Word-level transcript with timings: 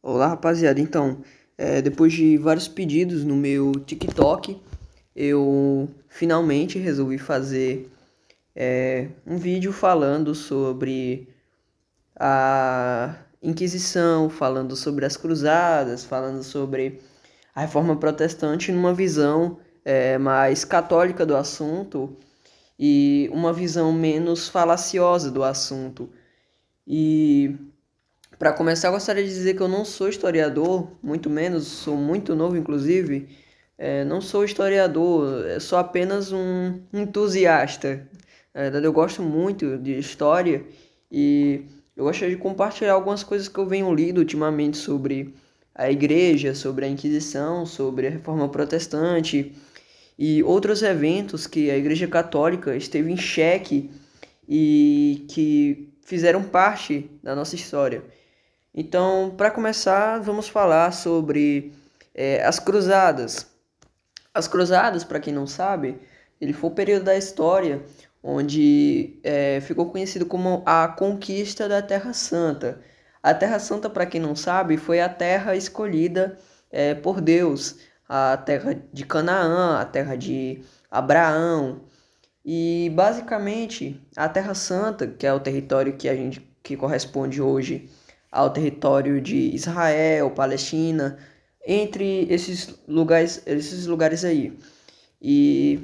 Olá, 0.00 0.28
rapaziada. 0.28 0.80
Então, 0.80 1.22
é, 1.56 1.82
depois 1.82 2.12
de 2.12 2.38
vários 2.38 2.68
pedidos 2.68 3.24
no 3.24 3.34
meu 3.34 3.80
TikTok, 3.80 4.56
eu 5.14 5.88
finalmente 6.08 6.78
resolvi 6.78 7.18
fazer 7.18 7.90
é, 8.54 9.08
um 9.26 9.38
vídeo 9.38 9.72
falando 9.72 10.36
sobre 10.36 11.28
a 12.14 13.16
Inquisição, 13.42 14.30
falando 14.30 14.76
sobre 14.76 15.04
as 15.04 15.16
Cruzadas, 15.16 16.04
falando 16.04 16.44
sobre 16.44 17.00
a 17.52 17.62
Reforma 17.62 17.96
Protestante 17.96 18.70
numa 18.70 18.94
visão 18.94 19.58
é, 19.84 20.16
mais 20.16 20.64
católica 20.64 21.26
do 21.26 21.34
assunto 21.34 22.16
e 22.78 23.28
uma 23.32 23.52
visão 23.52 23.92
menos 23.92 24.48
falaciosa 24.48 25.28
do 25.28 25.42
assunto. 25.42 26.08
E 26.86 27.56
para 28.38 28.52
começar, 28.52 28.90
gostaria 28.90 29.24
de 29.24 29.28
dizer 29.30 29.54
que 29.54 29.60
eu 29.60 29.68
não 29.68 29.84
sou 29.84 30.08
historiador, 30.08 30.92
muito 31.02 31.28
menos, 31.28 31.66
sou 31.66 31.96
muito 31.96 32.36
novo, 32.36 32.56
inclusive. 32.56 33.28
É, 33.76 34.04
não 34.04 34.20
sou 34.20 34.44
historiador, 34.44 35.60
sou 35.60 35.78
apenas 35.78 36.32
um 36.32 36.80
entusiasta. 36.92 38.08
Na 38.54 38.62
verdade, 38.62 38.86
eu 38.86 38.92
gosto 38.92 39.22
muito 39.22 39.76
de 39.78 39.98
história 39.98 40.64
e 41.10 41.64
eu 41.96 42.04
gostaria 42.04 42.34
de 42.34 42.40
compartilhar 42.40 42.92
algumas 42.92 43.24
coisas 43.24 43.48
que 43.48 43.58
eu 43.58 43.66
venho 43.66 43.92
lido 43.92 44.18
ultimamente 44.18 44.76
sobre 44.76 45.34
a 45.74 45.90
igreja, 45.90 46.54
sobre 46.54 46.84
a 46.84 46.88
Inquisição, 46.88 47.66
sobre 47.66 48.06
a 48.06 48.10
Reforma 48.10 48.48
Protestante 48.48 49.52
e 50.18 50.42
outros 50.42 50.82
eventos 50.82 51.46
que 51.46 51.70
a 51.70 51.76
Igreja 51.76 52.06
Católica 52.06 52.76
esteve 52.76 53.10
em 53.12 53.16
xeque 53.16 53.90
e 54.48 55.26
que 55.28 55.92
fizeram 56.04 56.42
parte 56.42 57.10
da 57.22 57.34
nossa 57.36 57.54
história. 57.54 58.02
Então, 58.80 59.34
para 59.36 59.50
começar, 59.50 60.20
vamos 60.20 60.48
falar 60.48 60.92
sobre 60.92 61.72
é, 62.14 62.44
as 62.44 62.60
cruzadas. 62.60 63.44
As 64.32 64.46
cruzadas, 64.46 65.02
para 65.02 65.18
quem 65.18 65.34
não 65.34 65.48
sabe, 65.48 65.98
ele 66.40 66.52
foi 66.52 66.70
o 66.70 66.72
período 66.72 67.06
da 67.06 67.16
história 67.16 67.82
onde 68.22 69.18
é, 69.24 69.60
ficou 69.62 69.90
conhecido 69.90 70.24
como 70.26 70.62
a 70.64 70.86
conquista 70.86 71.68
da 71.68 71.82
Terra 71.82 72.12
Santa. 72.12 72.80
A 73.20 73.34
Terra 73.34 73.58
Santa, 73.58 73.90
para 73.90 74.06
quem 74.06 74.20
não 74.20 74.36
sabe, 74.36 74.76
foi 74.76 75.00
a 75.00 75.08
terra 75.08 75.56
escolhida 75.56 76.38
é, 76.70 76.94
por 76.94 77.20
Deus, 77.20 77.80
a 78.08 78.36
terra 78.36 78.80
de 78.92 79.04
Canaã, 79.04 79.80
a 79.80 79.84
terra 79.86 80.14
de 80.14 80.62
Abraão. 80.88 81.80
E 82.44 82.92
basicamente, 82.94 84.00
a 84.16 84.28
Terra 84.28 84.54
Santa, 84.54 85.04
que 85.08 85.26
é 85.26 85.32
o 85.34 85.40
território 85.40 85.96
que 85.96 86.08
a 86.08 86.14
gente 86.14 86.40
que 86.62 86.76
corresponde 86.76 87.42
hoje 87.42 87.90
ao 88.30 88.50
território 88.50 89.20
de 89.20 89.54
Israel, 89.54 90.30
Palestina, 90.30 91.18
entre 91.66 92.26
esses 92.32 92.74
lugares, 92.86 93.42
esses 93.46 93.86
lugares 93.86 94.24
aí. 94.24 94.58
E 95.20 95.80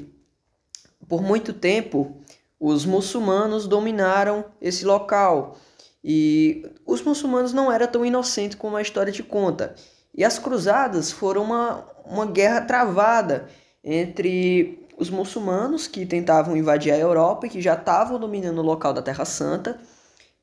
por 1.08 1.22
muito 1.22 1.52
tempo 1.52 2.16
os 2.58 2.84
muçulmanos 2.84 3.66
dominaram 3.66 4.44
esse 4.60 4.84
local. 4.84 5.58
E 6.02 6.66
os 6.86 7.02
muçulmanos 7.02 7.52
não 7.52 7.72
eram 7.72 7.86
tão 7.86 8.04
inocentes 8.04 8.56
como 8.56 8.76
a 8.76 8.82
história 8.82 9.12
te 9.12 9.22
conta. 9.22 9.74
E 10.14 10.24
as 10.24 10.38
cruzadas 10.38 11.10
foram 11.10 11.42
uma, 11.42 11.84
uma 12.04 12.26
guerra 12.26 12.60
travada 12.60 13.48
entre 13.82 14.86
os 14.96 15.10
muçulmanos 15.10 15.86
que 15.86 16.06
tentavam 16.06 16.56
invadir 16.56 16.92
a 16.92 16.98
Europa 16.98 17.46
e 17.46 17.50
que 17.50 17.60
já 17.60 17.74
estavam 17.74 18.18
dominando 18.18 18.58
o 18.58 18.62
local 18.62 18.92
da 18.92 19.02
Terra 19.02 19.24
Santa, 19.24 19.78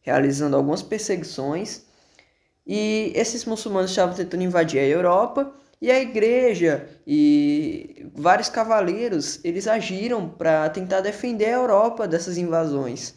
realizando 0.02 0.56
algumas 0.56 0.82
perseguições, 0.82 1.86
e 2.66 3.12
esses 3.16 3.46
muçulmanos 3.46 3.92
estavam 3.92 4.16
tentando 4.16 4.44
invadir 4.44 4.80
a 4.80 4.86
Europa 4.86 5.54
e 5.82 5.90
a 5.90 6.00
igreja 6.00 6.88
e 7.08 8.06
vários 8.14 8.50
cavaleiros 8.50 9.44
eles 9.44 9.68
agiram 9.68 10.30
para 10.30 10.70
tentar 10.70 11.02
defender 11.02 11.46
a 11.46 11.58
Europa 11.58 12.08
dessas 12.08 12.38
invasões. 12.38 13.16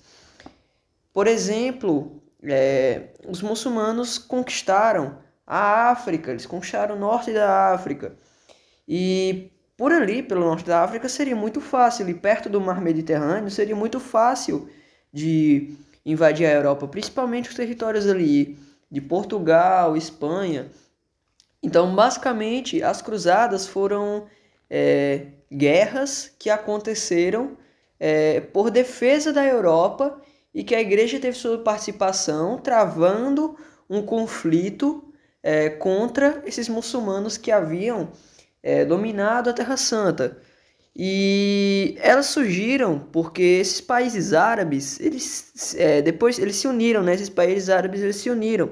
Por 1.13 1.27
exemplo, 1.27 2.23
é, 2.43 3.11
os 3.29 3.43
muçulmanos 3.43 4.19
conquistaram 4.19 5.19
a 5.47 5.91
África, 5.91 6.31
eles 6.31 6.47
conquistaram 6.47 6.97
o 6.97 6.99
norte 6.99 7.33
da 7.33 7.73
África. 7.73 8.17
E 8.89 9.51
por 9.77 9.93
ali, 9.93 10.23
pelo 10.23 10.41
norte 10.41 10.65
da 10.65 10.83
África, 10.83 11.09
seria 11.09 11.37
muito 11.37 11.61
fácil, 11.61 12.09
e 12.09 12.15
perto 12.15 12.49
do 12.49 12.61
mar 12.61 12.81
Mediterrâneo, 12.81 13.51
seria 13.51 13.77
muito 13.77 14.01
fácil 14.01 14.69
de 15.13 15.77
invadir 16.05 16.47
a 16.47 16.53
Europa, 16.53 16.87
principalmente 16.89 17.51
os 17.51 17.57
territórios 17.57 18.09
ali 18.09 18.59
de 18.95 19.01
Portugal, 19.01 19.97
Espanha. 19.97 20.71
Então, 21.61 21.93
basicamente, 21.97 22.81
as 22.81 23.03
cruzadas 23.03 23.67
foram 23.67 24.27
é, 24.71 25.33
guerras 25.51 26.33
que 26.39 26.49
aconteceram 26.49 27.57
é, 27.99 28.39
por 28.41 28.71
defesa 28.71 29.33
da 29.33 29.45
Europa 29.45 30.23
e 30.55 30.63
que 30.63 30.77
a 30.77 30.81
igreja 30.81 31.19
teve 31.19 31.37
sua 31.37 31.59
participação, 31.59 32.57
travando 32.59 33.57
um 33.91 34.01
conflito 34.01 35.13
é, 35.43 35.71
contra 35.71 36.41
esses 36.47 36.69
muçulmanos 36.69 37.37
que 37.37 37.51
haviam 37.51 38.13
é, 38.63 38.85
dominado 38.85 39.51
a 39.51 39.53
Terra 39.53 39.77
Santa. 39.77 40.39
E 40.97 41.97
elas 41.99 42.27
surgiram 42.27 43.01
porque 43.13 43.43
esses 43.43 43.81
países 43.81 44.33
árabes, 44.33 45.01
eles 45.01 45.75
é, 45.77 46.01
depois 46.01 46.39
eles 46.39 46.55
se 46.57 46.69
uniram, 46.69 47.03
né? 47.03 47.15
Esses 47.15 47.29
países 47.29 47.69
árabes 47.69 48.01
eles 48.01 48.17
se 48.17 48.31
uniram. 48.31 48.71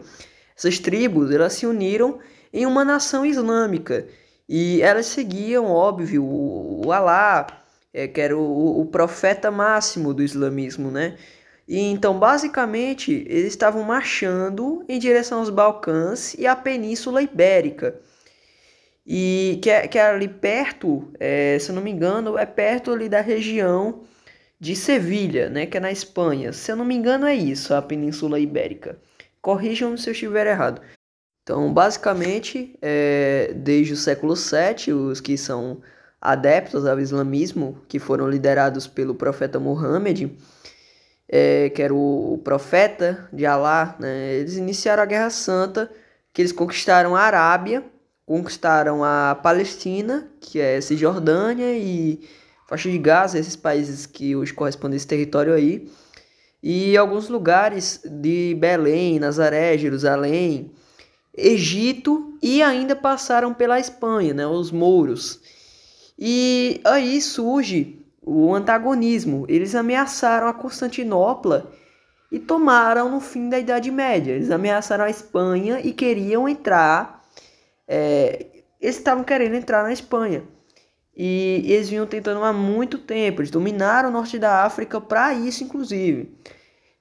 Essas 0.57 0.79
tribos, 0.79 1.33
elas 1.33 1.55
se 1.55 1.67
uniram 1.67 2.21
em 2.53 2.65
uma 2.65 2.85
nação 2.85 3.27
islâmica. 3.27 4.07
E 4.49 4.81
elas 4.83 5.07
seguiam, 5.07 5.67
óbvio, 5.67 6.23
o, 6.25 6.87
o 6.87 6.93
Alá, 6.93 7.47
é, 7.93 8.07
que 8.07 8.21
era 8.21 8.37
o, 8.37 8.81
o 8.81 8.87
profeta 8.87 9.51
máximo 9.51 10.15
do 10.15 10.23
islamismo, 10.23 10.91
né? 10.91 11.17
E 11.67 11.79
então, 11.81 12.19
basicamente, 12.19 13.25
eles 13.29 13.49
estavam 13.49 13.83
marchando 13.83 14.85
em 14.89 14.99
direção 14.99 15.41
aos 15.41 15.51
Balcãs 15.51 16.35
e 16.35 16.47
à 16.47 16.55
Península 16.55 17.23
Ibérica 17.23 18.01
e 19.07 19.59
que 19.63 19.71
é, 19.71 19.89
que 19.89 19.99
é 19.99 20.03
ali 20.03 20.29
perto, 20.29 21.13
é, 21.19 21.59
se 21.59 21.71
eu 21.71 21.75
não 21.75 21.83
me 21.83 21.91
engano, 21.91 22.39
é 22.39 22.47
perto 22.47 22.93
ali 22.93 23.09
da 23.09 23.21
região 23.21 24.03
de 24.61 24.77
Sevilha, 24.77 25.51
né, 25.51 25.67
que 25.67 25.77
é 25.77 25.81
na 25.81 25.91
Espanha. 25.91 26.53
Se 26.53 26.71
eu 26.71 26.77
não 26.77 26.85
me 26.85 26.95
engano 26.95 27.27
é 27.27 27.35
isso, 27.35 27.75
a 27.75 27.83
Península 27.83 28.39
Ibérica. 28.39 28.97
Corrijam 29.41 29.97
se 29.97 30.09
eu 30.09 30.13
estiver 30.13 30.47
errado. 30.47 30.81
Então, 31.43 31.73
basicamente, 31.75 32.79
é, 32.81 33.53
desde 33.57 33.95
o 33.95 33.97
século 33.97 34.35
VII, 34.35 34.95
os 34.95 35.21
que 35.21 35.37
são 35.37 35.83
adeptos 36.21 36.87
ao 36.87 37.01
islamismo, 37.01 37.83
que 37.89 37.99
foram 37.99 38.31
liderados 38.31 38.87
pelo 38.87 39.17
profeta 39.17 39.59
Muhammad, 39.59 40.31
é, 41.29 41.69
que 41.71 41.83
era 41.83 41.93
o, 41.93 42.41
profeta 42.45 43.29
de 43.33 43.45
Alá, 43.45 43.97
né, 43.99 44.35
eles 44.35 44.57
iniciaram 44.57 45.03
a 45.03 45.07
Guerra 45.07 45.31
Santa, 45.31 45.91
que 46.33 46.41
eles 46.41 46.53
conquistaram 46.53 47.17
a 47.17 47.23
Arábia, 47.23 47.85
conquistaram 48.27 49.03
a 49.05 49.35
Palestina, 49.43 50.29
que 50.41 50.61
é 50.61 50.81
Cisjordânia 50.81 51.77
e 51.77 52.21
faixa 52.69 52.91
de 52.91 52.99
Gaza, 52.99 53.39
esses 53.39 53.57
países 53.57 54.07
que 54.07 54.35
hoje 54.35 54.55
correspondem 54.55 54.95
a 54.95 54.99
esse 54.99 55.07
território 55.07 55.53
aí, 55.53 55.91
e 56.63 56.97
alguns 56.97 57.29
lugares 57.29 58.01
de 58.05 58.57
Belém, 58.59 59.19
Nazaré, 59.19 59.77
Jerusalém, 59.77 60.73
Egito 61.37 62.39
e 62.43 62.63
ainda 62.63 62.95
passaram 62.95 63.53
pela 63.53 63.81
Espanha, 63.81 64.33
né, 64.33 64.47
os 64.47 64.71
mouros. 64.71 65.41
E 66.19 66.81
aí 66.85 67.21
surge 67.21 67.99
o 68.23 68.55
antagonismo. 68.55 69.45
Eles 69.49 69.75
ameaçaram 69.75 70.47
a 70.47 70.53
Constantinopla 70.53 71.73
e 72.31 72.39
tomaram 72.39 73.11
no 73.11 73.21
fim 73.21 73.49
da 73.49 73.59
Idade 73.59 73.91
Média. 73.91 74.33
Eles 74.33 74.51
ameaçaram 74.51 75.05
a 75.05 75.11
Espanha 75.11 75.81
e 75.83 75.93
queriam 75.93 76.49
entrar 76.49 77.22
é, 77.87 78.47
eles 78.81 78.97
estavam 78.97 79.25
querendo 79.25 79.55
entrar 79.55 79.83
na 79.83 79.93
Espanha. 79.93 80.45
E 81.15 81.63
eles 81.67 81.89
vinham 81.89 82.07
tentando 82.07 82.43
há 82.43 82.53
muito 82.53 82.99
tempo. 82.99 83.41
Eles 83.41 83.51
dominaram 83.51 84.09
o 84.09 84.13
norte 84.13 84.39
da 84.39 84.65
África 84.65 85.01
para 85.01 85.35
isso, 85.35 85.63
inclusive. 85.63 86.35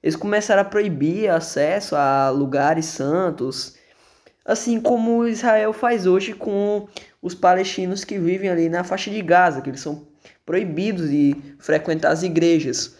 Eles 0.02 0.16
começaram 0.16 0.62
a 0.62 0.64
proibir 0.64 1.30
acesso 1.30 1.96
a 1.96 2.28
lugares 2.28 2.86
santos, 2.86 3.76
assim 4.44 4.80
como 4.80 5.26
Israel 5.26 5.72
faz 5.72 6.06
hoje 6.06 6.34
com 6.34 6.88
os 7.22 7.34
palestinos 7.34 8.04
que 8.04 8.18
vivem 8.18 8.50
ali 8.50 8.68
na 8.68 8.82
faixa 8.82 9.10
de 9.10 9.22
Gaza, 9.22 9.62
que 9.62 9.70
eles 9.70 9.80
são 9.80 10.06
proibidos 10.44 11.08
de 11.08 11.36
frequentar 11.58 12.10
as 12.10 12.22
igrejas. 12.22 12.96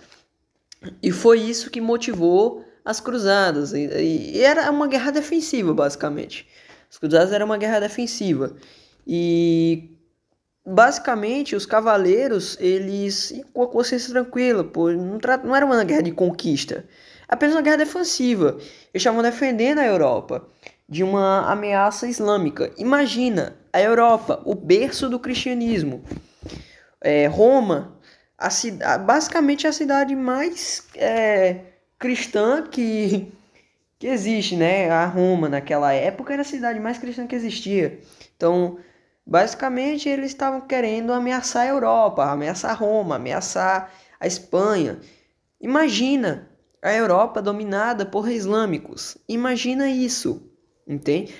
E 1.02 1.10
foi 1.10 1.40
isso 1.40 1.70
que 1.70 1.80
motivou 1.80 2.64
as 2.84 3.00
cruzadas. 3.00 3.72
E, 3.72 4.40
era 4.40 4.70
uma 4.70 4.86
guerra 4.86 5.10
defensiva, 5.10 5.74
basicamente. 5.74 6.48
Os 6.92 6.98
cruzados 6.98 7.32
era 7.32 7.42
uma 7.42 7.56
guerra 7.56 7.80
defensiva. 7.80 8.54
E 9.06 9.96
basicamente 10.64 11.56
os 11.56 11.64
cavaleiros, 11.64 12.58
eles 12.60 13.42
com 13.54 13.62
a 13.62 13.66
consciência 13.66 14.10
tranquila, 14.10 14.62
pô, 14.62 14.90
não, 14.90 15.18
não 15.42 15.56
era 15.56 15.64
uma 15.64 15.82
guerra 15.84 16.02
de 16.02 16.12
conquista, 16.12 16.84
apenas 17.26 17.56
uma 17.56 17.62
guerra 17.62 17.78
defensiva. 17.78 18.58
Eles 18.58 18.70
estavam 18.96 19.22
defendendo 19.22 19.78
a 19.78 19.86
Europa 19.86 20.46
de 20.86 21.02
uma 21.02 21.50
ameaça 21.50 22.06
islâmica. 22.06 22.70
Imagina 22.76 23.56
a 23.72 23.80
Europa, 23.80 24.42
o 24.44 24.54
berço 24.54 25.08
do 25.08 25.18
cristianismo. 25.18 26.04
É, 27.00 27.26
Roma, 27.26 27.96
a, 28.36 28.98
basicamente 28.98 29.66
a 29.66 29.72
cidade 29.72 30.14
mais 30.14 30.86
é, 30.94 31.60
cristã 31.98 32.62
que, 32.70 33.32
que 34.02 34.08
existe, 34.08 34.56
né? 34.56 34.90
A 34.90 35.06
Roma 35.06 35.48
naquela 35.48 35.92
época 35.92 36.32
era 36.32 36.42
a 36.42 36.44
cidade 36.44 36.80
mais 36.80 36.98
cristã 36.98 37.24
que 37.24 37.36
existia. 37.36 38.00
Então, 38.36 38.78
basicamente 39.24 40.08
eles 40.08 40.32
estavam 40.32 40.62
querendo 40.62 41.12
ameaçar 41.12 41.62
a 41.62 41.68
Europa, 41.68 42.24
ameaçar 42.24 42.76
Roma, 42.76 43.14
ameaçar 43.14 43.92
a 44.18 44.26
Espanha. 44.26 44.98
Imagina 45.60 46.50
a 46.82 46.92
Europa 46.92 47.40
dominada 47.40 48.04
por 48.04 48.28
islâmicos. 48.28 49.16
Imagina 49.28 49.88
isso, 49.88 50.50
entende? 50.84 51.32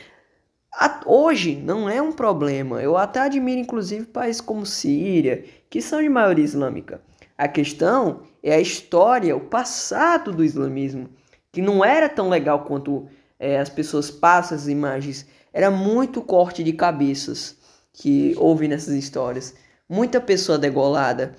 Hoje 1.05 1.56
não 1.56 1.91
é 1.91 2.00
um 2.00 2.12
problema. 2.12 2.81
Eu 2.81 2.97
até 2.97 3.23
admiro, 3.23 3.61
inclusive, 3.61 4.06
países 4.06 4.41
como 4.41 4.65
Síria, 4.65 5.44
que 5.69 5.82
são 5.82 6.00
de 6.00 6.08
maioria 6.08 6.44
islâmica. 6.44 7.03
A 7.37 7.49
questão 7.49 8.23
é 8.41 8.55
a 8.55 8.61
história, 8.61 9.35
o 9.35 9.41
passado 9.41 10.31
do 10.31 10.44
islamismo, 10.44 11.11
que 11.53 11.63
não 11.63 11.85
era 11.85 12.09
tão 12.09 12.29
legal 12.29 12.65
quanto 12.65 13.07
é, 13.39 13.61
as 13.61 13.69
pessoas 13.69 14.11
passam 14.11 14.57
as 14.57 14.67
imagens. 14.67 15.27
Era 15.53 15.71
muito 15.71 16.23
corte 16.23 16.65
de 16.65 16.73
cabeças 16.73 17.57
que 17.93 18.35
houve 18.39 18.67
nessas 18.67 18.95
histórias. 18.95 19.55
Muita 19.89 20.21
pessoa 20.21 20.59
degolada. 20.59 21.35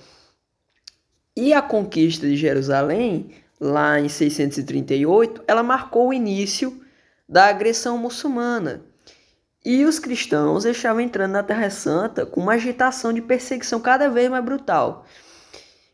E 1.36 1.52
a 1.52 1.62
conquista 1.62 2.28
de 2.28 2.38
Jerusalém, 2.38 3.32
lá 3.60 4.00
em 4.00 4.08
638, 4.08 5.44
ela 5.48 5.64
marcou 5.64 6.10
o 6.10 6.14
início 6.14 6.80
da 7.28 7.46
agressão 7.46 7.98
muçulmana 7.98 8.86
e 9.66 9.86
os 9.86 9.98
cristãos 9.98 10.66
estavam 10.66 11.02
entrando 11.02 11.32
na 11.32 11.44
Terra 11.44 11.70
Santa 11.70 12.26
com 12.26 12.42
uma 12.42 12.54
agitação 12.54 13.14
de 13.14 13.22
perseguição 13.22 13.80
cada 13.80 14.10
vez 14.10 14.30
mais 14.30 14.44
brutal. 14.44 15.06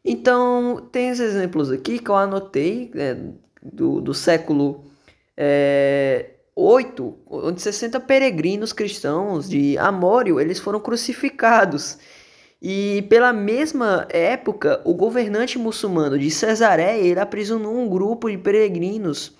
Então, 0.04 0.88
tem 0.92 1.10
esses 1.10 1.36
exemplos 1.36 1.72
aqui 1.72 2.00
que 2.00 2.10
eu 2.10 2.16
anotei 2.16 2.90
né, 2.96 3.34
do, 3.62 4.02
do 4.02 4.14
século 4.14 4.86
é, 5.36 6.32
8, 6.56 7.18
onde 7.30 7.62
60 7.62 8.00
peregrinos 8.02 8.74
cristãos 8.74 9.50
de 9.50 9.78
Amório 9.78 10.40
eles 10.40 10.60
foram 10.60 10.80
crucificados. 10.80 11.98
E 12.62 13.04
pela 13.10 13.32
mesma 13.32 14.06
época, 14.10 14.82
o 14.84 14.94
governante 14.94 15.58
muçulmano 15.58 16.20
de 16.20 16.30
Cesareia 16.30 17.02
ele 17.02 17.20
aprisionou 17.20 17.78
um 17.78 17.88
grupo 17.88 18.30
de 18.30 18.38
peregrinos 18.38 19.34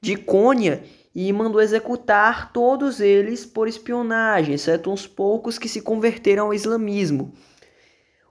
de 0.00 0.16
Cônia 0.16 0.82
e 1.14 1.30
mandou 1.32 1.60
executar 1.60 2.52
todos 2.52 2.98
eles 3.00 3.44
por 3.44 3.68
espionagem, 3.68 4.54
exceto 4.54 4.90
uns 4.90 5.06
poucos 5.06 5.58
que 5.58 5.68
se 5.68 5.82
converteram 5.82 6.46
ao 6.46 6.54
islamismo. 6.54 7.32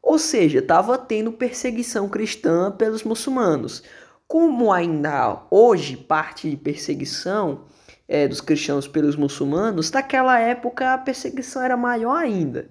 Ou 0.01 0.19
seja, 0.19 0.59
estava 0.59 0.97
tendo 0.97 1.31
perseguição 1.31 2.09
cristã 2.09 2.71
pelos 2.71 3.03
muçulmanos. 3.03 3.83
Como 4.27 4.71
ainda 4.71 5.43
hoje 5.51 5.97
parte 5.97 6.49
de 6.49 6.57
perseguição 6.57 7.65
é, 8.07 8.27
dos 8.27 8.41
cristãos 8.41 8.87
pelos 8.87 9.15
muçulmanos, 9.15 9.91
naquela 9.91 10.39
época 10.39 10.93
a 10.93 10.97
perseguição 10.97 11.61
era 11.61 11.77
maior 11.77 12.15
ainda. 12.15 12.69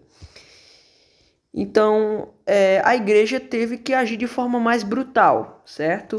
Então 1.55 2.29
é, 2.47 2.81
a 2.85 2.97
igreja 2.97 3.39
teve 3.39 3.79
que 3.79 3.93
agir 3.93 4.17
de 4.17 4.27
forma 4.27 4.59
mais 4.59 4.83
brutal, 4.83 5.63
certo? 5.65 6.17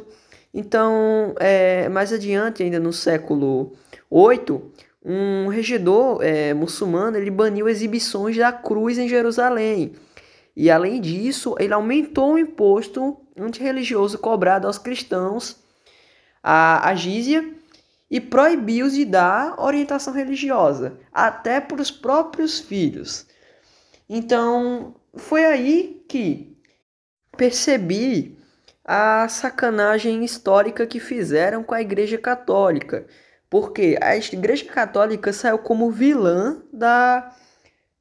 Então, 0.53 1.33
é, 1.39 1.89
mais 1.89 2.13
adiante, 2.13 2.61
ainda 2.61 2.79
no 2.79 2.93
século 2.93 3.73
8, 4.07 4.71
um 5.03 5.47
regedor 5.47 6.19
é, 6.21 6.53
muçulmano 6.53 7.17
ele 7.17 7.31
baniu 7.31 7.67
exibições 7.67 8.37
da 8.37 8.51
cruz 8.51 8.99
em 8.99 9.09
Jerusalém. 9.09 9.93
E 10.55 10.69
além 10.69 11.01
disso, 11.01 11.55
ele 11.59 11.73
aumentou 11.73 12.33
o 12.33 12.39
imposto 12.39 13.17
antirreligioso 13.37 14.19
cobrado 14.19 14.67
aos 14.67 14.77
cristãos, 14.77 15.57
a, 16.41 16.89
a 16.89 16.95
gízia, 16.95 17.53
e 18.09 18.21
proibiu-os 18.21 18.93
de 18.93 19.05
dar 19.05 19.59
orientação 19.59 20.13
religiosa, 20.13 20.99
até 21.11 21.59
para 21.59 21.81
os 21.81 21.89
próprios 21.89 22.59
filhos. 22.59 23.25
Então, 24.07 24.95
foi 25.15 25.45
aí 25.45 26.05
que 26.07 26.55
percebi 27.35 28.37
a 28.85 29.27
sacanagem 29.27 30.23
histórica 30.23 30.85
que 30.85 30.99
fizeram 30.99 31.63
com 31.63 31.73
a 31.73 31.81
Igreja 31.81 32.17
Católica. 32.17 33.07
Porque 33.49 33.97
a 34.01 34.15
Igreja 34.15 34.65
Católica 34.65 35.31
saiu 35.31 35.59
como 35.59 35.91
vilã 35.91 36.61
da, 36.71 37.35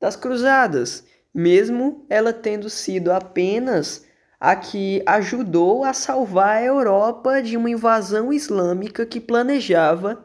das 0.00 0.16
Cruzadas, 0.16 1.04
mesmo 1.34 2.04
ela 2.08 2.32
tendo 2.32 2.68
sido 2.68 3.10
apenas 3.10 4.04
a 4.38 4.56
que 4.56 5.02
ajudou 5.06 5.84
a 5.84 5.92
salvar 5.92 6.56
a 6.56 6.64
Europa 6.64 7.40
de 7.40 7.56
uma 7.56 7.70
invasão 7.70 8.32
islâmica 8.32 9.06
que 9.06 9.20
planejava 9.20 10.22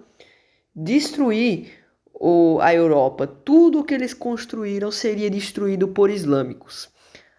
destruir 0.75 1.71
a 2.62 2.74
Europa. 2.74 3.27
Tudo 3.27 3.80
o 3.80 3.83
que 3.83 3.94
eles 3.94 4.13
construíram 4.13 4.92
seria 4.92 5.30
destruído 5.30 5.88
por 5.89 6.09
islâmicos. 6.09 6.89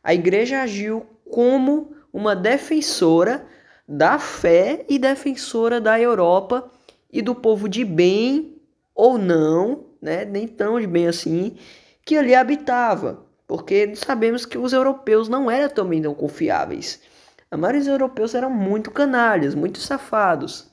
A 0.02 0.14
igreja 0.14 0.62
agiu 0.62 1.04
como 1.28 1.96
uma 2.12 2.36
defensora 2.36 3.44
da 3.86 4.18
fé 4.18 4.84
e 4.88 4.98
defensora 4.98 5.80
da 5.80 6.00
Europa 6.00 6.70
e 7.12 7.20
do 7.20 7.34
povo 7.34 7.68
de 7.68 7.84
bem 7.84 8.56
ou 8.94 9.18
não, 9.18 9.86
né, 10.00 10.24
nem 10.24 10.46
tão 10.46 10.78
de 10.78 10.86
bem 10.86 11.08
assim, 11.08 11.56
que 12.04 12.16
ali 12.16 12.34
habitava, 12.34 13.26
porque 13.48 13.96
sabemos 13.96 14.44
que 14.44 14.58
os 14.58 14.74
europeus 14.74 15.26
não 15.26 15.50
eram 15.50 15.74
também 15.74 16.02
tão 16.02 16.14
confiáveis. 16.14 17.00
A 17.50 17.56
maioria 17.56 17.80
dos 17.80 17.88
europeus 17.88 18.34
eram 18.34 18.50
muito 18.50 18.90
canalhas, 18.90 19.54
muito 19.54 19.80
safados. 19.80 20.70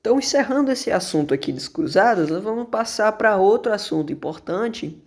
Então, 0.00 0.18
encerrando 0.18 0.72
esse 0.72 0.90
assunto 0.90 1.32
aqui 1.32 1.52
dos 1.52 1.68
cruzados, 1.68 2.28
nós 2.28 2.42
vamos 2.42 2.68
passar 2.68 3.12
para 3.12 3.36
outro 3.36 3.72
assunto 3.72 4.12
importante, 4.12 5.00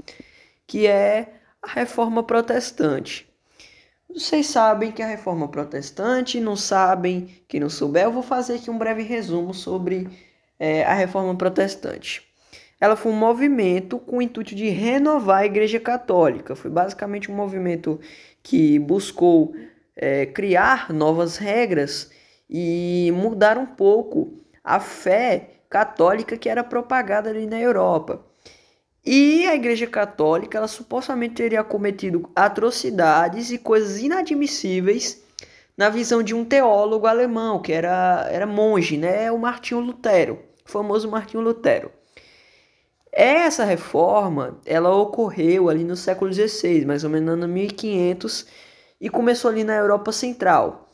que 0.65 0.87
é 0.87 1.33
a 1.61 1.67
reforma 1.67 2.23
protestante. 2.23 3.29
Vocês 4.07 4.47
sabem 4.47 4.91
que 4.91 5.01
a 5.01 5.07
reforma 5.07 5.49
protestante, 5.49 6.39
não 6.39 6.55
sabem, 6.55 7.43
quem 7.47 7.59
não 7.59 7.69
souber, 7.69 8.03
eu 8.05 8.11
vou 8.11 8.23
fazer 8.23 8.55
aqui 8.55 8.69
um 8.69 8.77
breve 8.77 9.03
resumo 9.03 9.53
sobre 9.53 10.07
é, 10.57 10.85
a 10.85 10.93
reforma 10.93 11.35
protestante. 11.35 12.32
Ela 12.83 12.97
foi 12.97 13.13
um 13.13 13.15
movimento 13.15 13.97
com 13.97 14.17
o 14.17 14.21
intuito 14.21 14.53
de 14.53 14.67
renovar 14.67 15.37
a 15.37 15.45
Igreja 15.45 15.79
Católica. 15.79 16.53
Foi 16.53 16.69
basicamente 16.69 17.31
um 17.31 17.33
movimento 17.33 17.97
que 18.43 18.77
buscou 18.77 19.55
é, 19.95 20.25
criar 20.25 20.91
novas 20.91 21.37
regras 21.37 22.11
e 22.49 23.09
mudar 23.15 23.57
um 23.57 23.65
pouco 23.65 24.33
a 24.61 24.81
fé 24.81 25.61
católica 25.69 26.35
que 26.35 26.49
era 26.49 26.61
propagada 26.61 27.29
ali 27.29 27.45
na 27.45 27.57
Europa. 27.57 28.21
E 29.05 29.47
a 29.47 29.55
Igreja 29.55 29.87
Católica, 29.87 30.57
ela 30.57 30.67
supostamente 30.67 31.35
teria 31.35 31.63
cometido 31.63 32.29
atrocidades 32.35 33.49
e 33.49 33.57
coisas 33.57 34.01
inadmissíveis 34.01 35.23
na 35.77 35.87
visão 35.87 36.21
de 36.21 36.35
um 36.35 36.43
teólogo 36.43 37.07
alemão, 37.07 37.61
que 37.61 37.71
era, 37.71 38.27
era 38.29 38.45
monge, 38.45 38.97
né? 38.97 39.31
O 39.31 39.39
Martinho 39.39 39.79
Lutero, 39.79 40.37
o 40.67 40.69
famoso 40.69 41.09
Martinho 41.09 41.41
Lutero. 41.41 41.89
Essa 43.15 43.63
reforma, 43.63 44.59
ela 44.65 44.95
ocorreu 44.95 45.69
ali 45.69 45.83
no 45.83 45.95
século 45.95 46.33
XVI, 46.33 46.83
mais 46.83 47.03
ou 47.03 47.11
menos 47.11 47.37
no 47.37 47.47
1500, 47.47 48.47
e 48.99 49.07
começou 49.07 49.51
ali 49.51 49.63
na 49.63 49.75
Europa 49.75 50.11
Central. 50.11 50.89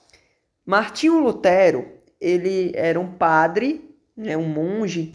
Martinho 0.65 1.19
Lutero, 1.19 1.87
ele 2.19 2.73
era 2.75 2.99
um 2.99 3.09
padre, 3.13 3.95
né, 4.17 4.35
um 4.35 4.45
monge, 4.45 5.13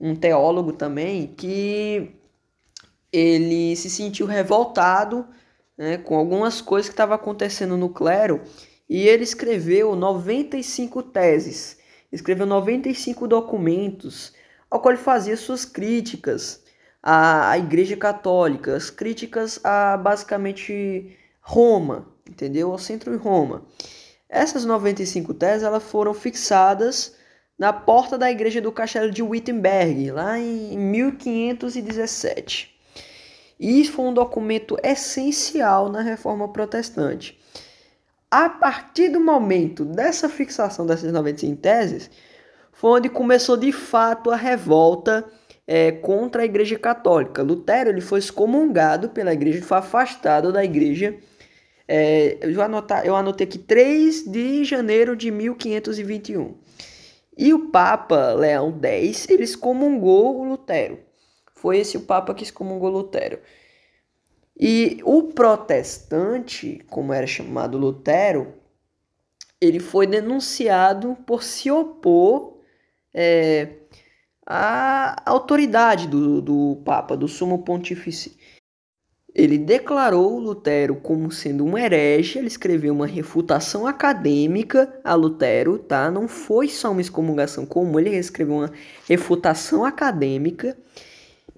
um 0.00 0.16
teólogo 0.16 0.72
também, 0.72 1.26
que 1.26 2.12
ele 3.12 3.76
se 3.76 3.90
sentiu 3.90 4.26
revoltado 4.26 5.26
né, 5.76 5.98
com 5.98 6.16
algumas 6.16 6.62
coisas 6.62 6.88
que 6.88 6.94
estavam 6.94 7.14
acontecendo 7.14 7.76
no 7.76 7.90
clero 7.90 8.40
e 8.88 9.06
ele 9.06 9.22
escreveu 9.22 9.94
95 9.94 11.02
teses, 11.02 11.78
escreveu 12.10 12.46
95 12.46 13.28
documentos, 13.28 14.32
ao 14.70 14.80
qual 14.80 14.92
ele 14.92 15.02
fazia 15.02 15.36
suas 15.36 15.64
críticas 15.64 16.62
à, 17.02 17.50
à 17.50 17.58
Igreja 17.58 17.96
Católica, 17.96 18.76
as 18.76 18.90
críticas 18.90 19.60
a 19.64 19.96
basicamente 19.96 21.16
Roma, 21.40 22.06
entendeu? 22.28 22.70
Ao 22.70 22.78
centro 22.78 23.10
de 23.10 23.16
Roma. 23.16 23.64
Essas 24.28 24.64
95 24.64 25.32
teses 25.34 25.62
elas 25.62 25.82
foram 25.82 26.12
fixadas 26.12 27.16
na 27.58 27.72
porta 27.72 28.16
da 28.16 28.30
igreja 28.30 28.60
do 28.60 28.70
castelo 28.70 29.10
de 29.10 29.22
Wittenberg, 29.22 30.12
lá 30.12 30.38
em 30.38 30.78
1517. 30.78 32.78
E 33.58 33.80
isso 33.80 33.92
foi 33.92 34.04
um 34.04 34.14
documento 34.14 34.76
essencial 34.82 35.88
na 35.88 36.00
reforma 36.00 36.52
protestante. 36.52 37.36
A 38.30 38.48
partir 38.48 39.08
do 39.08 39.18
momento 39.18 39.84
dessa 39.84 40.28
fixação 40.28 40.86
dessas 40.86 41.10
95 41.10 41.60
teses, 41.60 42.10
foi 42.78 42.90
onde 42.90 43.08
começou 43.08 43.56
de 43.56 43.72
fato 43.72 44.30
a 44.30 44.36
revolta 44.36 45.28
é, 45.66 45.90
contra 45.90 46.42
a 46.42 46.44
Igreja 46.44 46.78
Católica. 46.78 47.42
Lutero 47.42 47.90
ele 47.90 48.00
foi 48.00 48.20
excomungado 48.20 49.08
pela 49.08 49.32
Igreja, 49.32 49.60
foi 49.62 49.78
afastado 49.78 50.52
da 50.52 50.64
Igreja. 50.64 51.18
É, 51.88 52.38
eu, 52.40 52.62
anotar, 52.62 53.04
eu 53.04 53.16
anotei 53.16 53.48
aqui 53.48 53.58
3 53.58 54.30
de 54.30 54.62
janeiro 54.64 55.16
de 55.16 55.28
1521. 55.28 56.54
E 57.36 57.52
o 57.52 57.68
Papa 57.70 58.32
Leão 58.34 58.78
X 58.80 59.28
ele 59.28 59.42
excomungou 59.42 60.38
o 60.38 60.44
Lutero. 60.44 61.00
Foi 61.56 61.78
esse 61.78 61.96
o 61.96 62.02
Papa 62.02 62.32
que 62.32 62.44
excomungou 62.44 62.90
Lutero. 62.90 63.40
E 64.56 65.00
o 65.02 65.24
protestante, 65.24 66.80
como 66.88 67.12
era 67.12 67.26
chamado 67.26 67.76
Lutero, 67.76 68.54
ele 69.60 69.80
foi 69.80 70.06
denunciado 70.06 71.16
por 71.26 71.42
se 71.42 71.72
opor 71.72 72.57
é, 73.20 73.68
à 74.46 75.28
autoridade 75.28 76.06
do, 76.06 76.40
do 76.40 76.80
Papa, 76.84 77.16
do 77.16 77.26
Sumo 77.26 77.64
Pontífice. 77.64 78.38
Ele 79.34 79.58
declarou 79.58 80.38
Lutero 80.38 80.96
como 80.96 81.30
sendo 81.32 81.64
um 81.64 81.76
herege, 81.76 82.38
ele 82.38 82.46
escreveu 82.46 82.94
uma 82.94 83.06
refutação 83.06 83.86
acadêmica 83.86 85.00
a 85.04 85.14
Lutero, 85.14 85.78
tá? 85.78 86.10
Não 86.10 86.28
foi 86.28 86.68
só 86.68 86.92
uma 86.92 87.00
excomungação 87.00 87.66
comum, 87.66 87.98
ele 87.98 88.16
escreveu 88.16 88.56
uma 88.56 88.72
refutação 89.08 89.84
acadêmica 89.84 90.76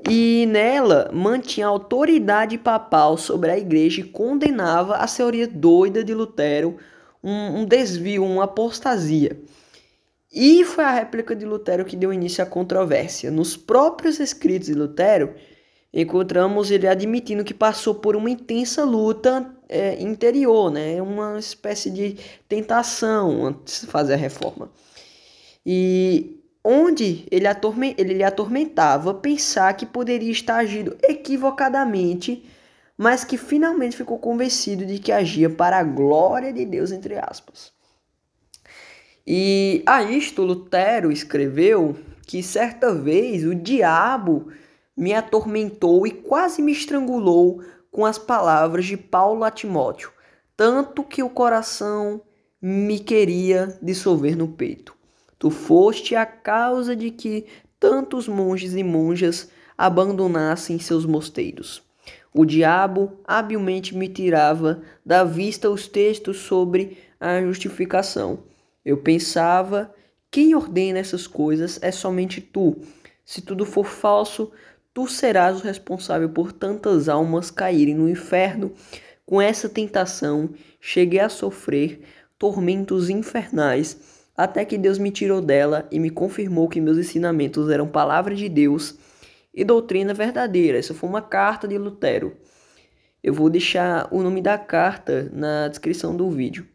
e 0.08 0.46
nela 0.46 1.10
mantinha 1.12 1.66
a 1.66 1.70
autoridade 1.70 2.56
papal 2.56 3.18
sobre 3.18 3.50
a 3.50 3.58
igreja 3.58 4.00
e 4.00 4.04
condenava 4.04 4.96
a 4.96 5.06
teoria 5.06 5.46
doida 5.46 6.02
de 6.02 6.14
Lutero 6.14 6.78
um, 7.22 7.60
um 7.60 7.64
desvio, 7.66 8.24
uma 8.24 8.44
apostasia. 8.44 9.38
E 10.32 10.64
foi 10.64 10.84
a 10.84 10.90
réplica 10.90 11.34
de 11.34 11.44
Lutero 11.44 11.84
que 11.84 11.96
deu 11.96 12.12
início 12.12 12.42
à 12.42 12.46
controvérsia. 12.46 13.30
Nos 13.30 13.56
próprios 13.56 14.20
escritos 14.20 14.66
de 14.66 14.74
Lutero, 14.74 15.34
encontramos 15.92 16.70
ele 16.70 16.86
admitindo 16.86 17.44
que 17.44 17.52
passou 17.52 17.96
por 17.96 18.14
uma 18.14 18.30
intensa 18.30 18.84
luta 18.84 19.52
é, 19.68 20.00
interior, 20.00 20.70
né? 20.70 21.02
uma 21.02 21.38
espécie 21.38 21.90
de 21.90 22.16
tentação 22.48 23.46
antes 23.46 23.80
de 23.80 23.86
fazer 23.88 24.14
a 24.14 24.16
reforma. 24.16 24.70
E 25.66 26.40
onde 26.62 27.26
ele, 27.30 27.46
ele 27.98 28.14
lhe 28.14 28.24
atormentava 28.24 29.12
pensar 29.14 29.74
que 29.74 29.84
poderia 29.84 30.30
estar 30.30 30.56
agindo 30.56 30.96
equivocadamente 31.02 32.44
mas 33.00 33.24
que 33.24 33.38
finalmente 33.38 33.96
ficou 33.96 34.18
convencido 34.18 34.84
de 34.84 34.98
que 34.98 35.10
agia 35.10 35.48
para 35.48 35.78
a 35.78 35.82
glória 35.82 36.52
de 36.52 36.66
Deus, 36.66 36.92
entre 36.92 37.16
aspas. 37.16 37.72
E 39.26 39.82
a 39.86 40.02
isto 40.02 40.42
Lutero 40.42 41.12
escreveu 41.12 41.96
que 42.26 42.42
certa 42.42 42.94
vez 42.94 43.44
o 43.44 43.54
diabo 43.54 44.48
me 44.96 45.14
atormentou 45.14 46.06
e 46.06 46.10
quase 46.10 46.62
me 46.62 46.72
estrangulou 46.72 47.62
com 47.90 48.04
as 48.04 48.18
palavras 48.18 48.86
de 48.86 48.96
Paulo 48.96 49.44
a 49.44 49.50
Timóteo, 49.50 50.10
tanto 50.56 51.02
que 51.02 51.22
o 51.22 51.30
coração 51.30 52.20
me 52.60 52.98
queria 52.98 53.78
dissolver 53.82 54.36
no 54.36 54.48
peito. 54.48 54.94
Tu 55.38 55.50
foste 55.50 56.14
a 56.14 56.26
causa 56.26 56.94
de 56.94 57.10
que 57.10 57.46
tantos 57.78 58.28
monges 58.28 58.74
e 58.74 58.84
monjas 58.84 59.48
abandonassem 59.76 60.78
seus 60.78 61.06
mosteiros. 61.06 61.82
O 62.32 62.44
diabo 62.44 63.18
habilmente 63.24 63.96
me 63.96 64.08
tirava 64.08 64.82
da 65.04 65.24
vista 65.24 65.70
os 65.70 65.88
textos 65.88 66.38
sobre 66.40 66.98
a 67.18 67.40
justificação. 67.40 68.44
Eu 68.84 68.98
pensava: 68.98 69.94
quem 70.30 70.54
ordena 70.54 70.98
essas 70.98 71.26
coisas 71.26 71.78
é 71.82 71.90
somente 71.90 72.40
tu. 72.40 72.76
Se 73.24 73.42
tudo 73.42 73.64
for 73.66 73.86
falso, 73.86 74.52
tu 74.94 75.06
serás 75.06 75.60
o 75.60 75.64
responsável 75.64 76.28
por 76.28 76.52
tantas 76.52 77.08
almas 77.08 77.50
caírem 77.50 77.94
no 77.94 78.08
inferno. 78.08 78.72
Com 79.26 79.40
essa 79.40 79.68
tentação, 79.68 80.50
cheguei 80.80 81.20
a 81.20 81.28
sofrer 81.28 82.00
tormentos 82.38 83.10
infernais, 83.10 84.26
até 84.36 84.64
que 84.64 84.78
Deus 84.78 84.98
me 84.98 85.10
tirou 85.10 85.40
dela 85.40 85.86
e 85.90 85.98
me 85.98 86.10
confirmou 86.10 86.68
que 86.68 86.80
meus 86.80 86.96
ensinamentos 86.96 87.70
eram 87.70 87.86
palavra 87.86 88.34
de 88.34 88.48
Deus 88.48 88.96
e 89.54 89.64
doutrina 89.64 90.14
verdadeira. 90.14 90.78
Essa 90.78 90.94
foi 90.94 91.08
uma 91.08 91.22
carta 91.22 91.68
de 91.68 91.76
Lutero. 91.76 92.36
Eu 93.22 93.34
vou 93.34 93.50
deixar 93.50 94.08
o 94.10 94.22
nome 94.22 94.40
da 94.40 94.56
carta 94.56 95.30
na 95.32 95.68
descrição 95.68 96.16
do 96.16 96.30
vídeo. 96.30 96.66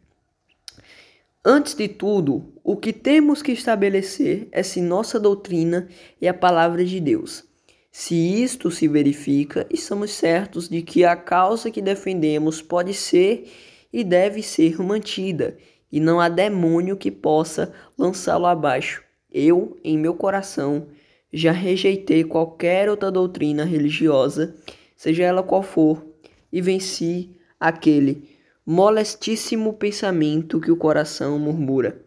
Antes 1.48 1.74
de 1.74 1.86
tudo, 1.86 2.52
o 2.64 2.76
que 2.76 2.92
temos 2.92 3.40
que 3.40 3.52
estabelecer 3.52 4.48
é 4.50 4.64
se 4.64 4.80
nossa 4.80 5.20
doutrina 5.20 5.86
é 6.20 6.26
a 6.26 6.34
palavra 6.34 6.84
de 6.84 6.98
Deus. 6.98 7.44
Se 7.92 8.16
isto 8.16 8.68
se 8.68 8.88
verifica, 8.88 9.64
estamos 9.70 10.10
certos 10.10 10.68
de 10.68 10.82
que 10.82 11.04
a 11.04 11.14
causa 11.14 11.70
que 11.70 11.80
defendemos 11.80 12.60
pode 12.60 12.92
ser 12.92 13.48
e 13.92 14.02
deve 14.02 14.42
ser 14.42 14.82
mantida, 14.82 15.56
e 15.92 16.00
não 16.00 16.18
há 16.18 16.28
demônio 16.28 16.96
que 16.96 17.12
possa 17.12 17.72
lançá-lo 17.96 18.46
abaixo. 18.46 19.04
Eu, 19.30 19.78
em 19.84 19.96
meu 19.96 20.14
coração, 20.14 20.88
já 21.32 21.52
rejeitei 21.52 22.24
qualquer 22.24 22.90
outra 22.90 23.08
doutrina 23.08 23.64
religiosa, 23.64 24.56
seja 24.96 25.22
ela 25.22 25.44
qual 25.44 25.62
for, 25.62 26.04
e 26.52 26.60
venci 26.60 27.36
aquele 27.60 28.35
molestíssimo 28.66 29.74
pensamento 29.74 30.60
que 30.60 30.72
o 30.72 30.76
coração 30.76 31.38
murmura. 31.38 32.04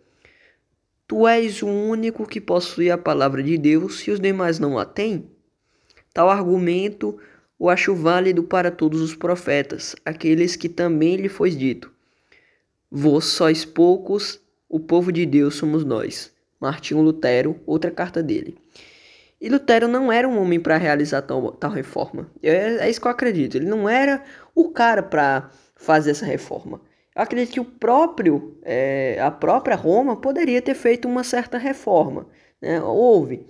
Tu 1.08 1.25
és 1.25 1.63
o 1.63 1.68
único 1.68 2.28
que 2.28 2.42
possui 2.42 2.92
a 2.92 2.98
palavra 2.98 3.42
de 3.42 3.58
Deus 3.58 4.06
e 4.06 4.12
os 4.12 4.20
demais 4.20 4.60
não 4.60 4.78
a 4.78 4.84
têm? 4.84 5.32
Tal 6.13 6.30
argumento 6.30 7.18
o 7.58 7.70
acho 7.70 7.96
válido 7.96 8.44
para 8.44 8.70
todos 8.70 9.01
os 9.01 9.16
profetas, 9.16 9.96
aqueles 10.04 10.56
que 10.58 10.68
também 10.68 11.16
lhe 11.16 11.30
foi 11.30 11.50
dito. 11.50 11.92
Vós 12.92 13.25
sois 13.25 13.63
poucos, 13.63 14.42
o 14.68 14.80
povo 14.80 15.12
de 15.12 15.25
Deus 15.25 15.56
somos 15.56 15.86
nós. 15.86 16.32
Martinho 16.60 17.01
Lutero, 17.01 17.60
outra 17.66 17.89
carta 17.89 18.22
dele. 18.22 18.58
E 19.39 19.48
Lutero 19.48 19.88
não 19.88 20.12
era 20.12 20.28
um 20.28 20.38
homem 20.42 20.60
para 20.60 20.75
realizar 20.75 21.22
tal, 21.22 21.54
tal 21.54 21.72
reforma. 21.72 22.30
É, 22.44 22.86
é, 22.86 22.89
isso 22.89 23.00
que 23.00 23.08
eu 23.08 23.12
acredito. 23.12 23.56
Ele 23.56 23.66
não 23.66 23.88
era 23.88 24.24
o 24.54 24.70
cara 24.70 25.01
para 25.01 25.50
fazer 25.79 26.12
essa 26.12 26.25
reforma. 26.25 26.81
Eu 27.15 27.24
acredito 27.24 27.53
que 27.53 27.59
o 27.59 27.65
próprio, 27.65 28.57
é, 28.63 29.19
a 29.21 29.31
própria 29.31 29.75
Roma 29.75 30.15
poderia 30.15 30.62
ter 30.62 30.75
feito 30.75 31.07
uma 31.07 31.24
certa 31.24 31.57
reforma. 31.57 32.27
Né? 32.62 32.81
Houve. 32.81 33.45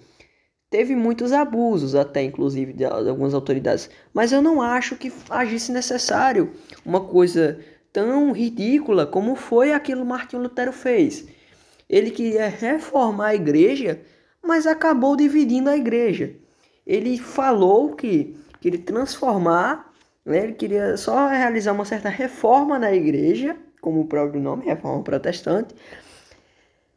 Teve 0.70 0.96
muitos 0.96 1.34
abusos, 1.34 1.96
até 1.96 2.22
inclusive, 2.22 2.74
de 2.74 2.86
algumas 2.86 3.34
autoridades. 3.34 3.90
Mas 4.14 4.32
eu 4.32 4.42
não 4.42 4.62
acho 4.62 4.96
que 4.96 5.12
agisse 5.30 5.72
necessário 5.72 6.52
uma 6.86 7.02
coisa 7.02 7.60
tão 7.92 8.32
ridícula 8.32 9.08
como 9.08 9.36
foi 9.36 9.74
aquilo 9.74 10.02
que 10.02 10.08
Martinho 10.08 10.44
Lutero 10.44 10.72
fez. 10.72 11.28
Ele 11.90 12.12
queria 12.12 12.48
reformar 12.48 13.30
a 13.30 13.36
igreja 13.36 14.00
mas 14.44 14.66
acabou 14.66 15.16
dividindo 15.16 15.70
a 15.70 15.78
igreja. 15.78 16.36
Ele 16.86 17.18
falou 17.18 17.96
que 17.96 18.36
queria 18.60 18.80
transformar, 18.80 19.89
ele 20.26 20.54
queria 20.54 20.98
só 20.98 21.28
realizar 21.28 21.72
uma 21.72 21.86
certa 21.86 22.10
reforma 22.10 22.78
na 22.78 22.94
igreja, 22.94 23.56
como 23.82 24.02
o 24.02 24.08
próprio 24.08 24.42
nome, 24.42 24.66
reforma 24.66 25.04
protestante. 25.04 25.74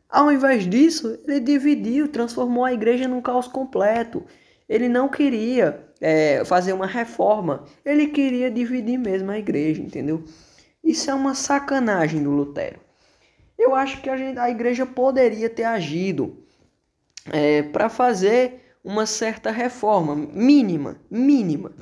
Ao 0.09 0.31
invés 0.31 0.69
disso, 0.69 1.19
ele 1.27 1.41
dividiu, 1.41 2.09
transformou 2.09 2.65
a 2.65 2.73
igreja 2.73 3.09
num 3.09 3.23
caos 3.23 3.49
completo. 3.49 4.25
Ele 4.69 4.89
não 4.89 5.09
queria 5.09 5.89
é, 6.01 6.45
fazer 6.45 6.73
uma 6.73 6.87
reforma, 6.87 7.65
ele 7.85 8.09
queria 8.09 8.51
dividir 8.51 8.99
mesmo 8.99 9.31
a 9.31 9.39
igreja, 9.39 9.81
entendeu? 9.81 10.25
Isso 10.83 11.11
é 11.11 11.15
uma 11.15 11.35
sacanagem 11.35 12.23
do 12.23 12.31
Lutero. 12.31 12.81
Eu 13.59 13.75
acho 13.75 14.03
que 14.03 14.11
a, 14.11 14.17
gente, 14.17 14.39
a 14.39 14.51
igreja 14.51 14.85
poderia 14.85 15.49
ter 15.49 15.65
agido 15.65 16.45
é, 17.31 17.63
para 17.63 17.89
fazer 17.89 18.75
uma 18.83 19.07
certa 19.07 19.51
reforma 19.51 20.17
mínima, 20.17 20.97
mínima, 21.09 21.73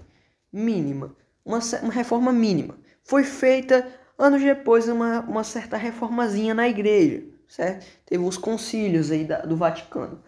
mínima, 0.52 1.16
uma, 1.50 1.60
uma 1.82 1.92
reforma 1.92 2.32
mínima. 2.32 2.78
Foi 3.04 3.24
feita 3.24 3.86
anos 4.18 4.42
depois 4.42 4.88
uma, 4.88 5.20
uma 5.20 5.44
certa 5.44 5.76
reformazinha 5.76 6.54
na 6.54 6.68
igreja, 6.68 7.24
certo? 7.48 7.86
Teve 8.06 8.24
os 8.24 8.36
concílios 8.36 9.10
aí 9.10 9.24
da, 9.24 9.40
do 9.40 9.56
Vaticano. 9.56 10.22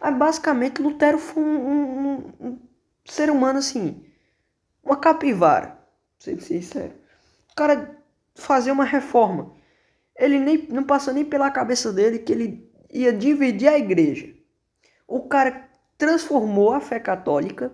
Aí, 0.00 0.14
basicamente, 0.14 0.82
Lutero 0.82 1.18
foi 1.18 1.42
um, 1.42 1.68
um, 1.68 2.32
um, 2.40 2.58
ser 3.04 3.30
humano 3.30 3.58
assim, 3.58 4.04
uma 4.84 4.96
capivara, 4.96 5.78
ser 6.18 6.40
sincero. 6.40 6.92
O 7.50 7.54
cara 7.54 7.96
fazer 8.34 8.70
uma 8.70 8.84
reforma. 8.84 9.52
Ele 10.16 10.38
nem 10.38 10.66
não 10.68 10.84
passou 10.84 11.14
nem 11.14 11.24
pela 11.24 11.50
cabeça 11.50 11.92
dele 11.92 12.18
que 12.18 12.32
ele 12.32 12.70
ia 12.90 13.12
dividir 13.12 13.68
a 13.68 13.78
igreja. 13.78 14.34
O 15.06 15.22
cara 15.22 15.68
transformou 15.96 16.72
a 16.72 16.80
fé 16.80 17.00
católica, 17.00 17.72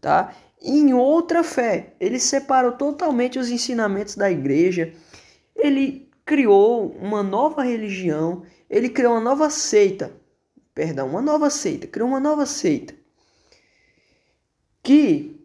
tá? 0.00 0.32
Em 0.60 0.94
outra 0.94 1.42
fé. 1.44 1.94
Ele 2.00 2.18
separou 2.18 2.72
totalmente 2.72 3.38
os 3.38 3.50
ensinamentos 3.50 4.16
da 4.16 4.30
igreja. 4.30 4.92
Ele 5.54 6.08
criou 6.24 6.90
uma 7.00 7.22
nova 7.22 7.62
religião, 7.62 8.42
ele 8.68 8.88
criou 8.88 9.12
uma 9.14 9.20
nova 9.20 9.48
seita. 9.48 10.12
Perdão, 10.74 11.08
uma 11.08 11.22
nova 11.22 11.48
seita, 11.50 11.86
criou 11.86 12.08
uma 12.08 12.20
nova 12.20 12.44
seita. 12.44 12.94
que 14.82 15.44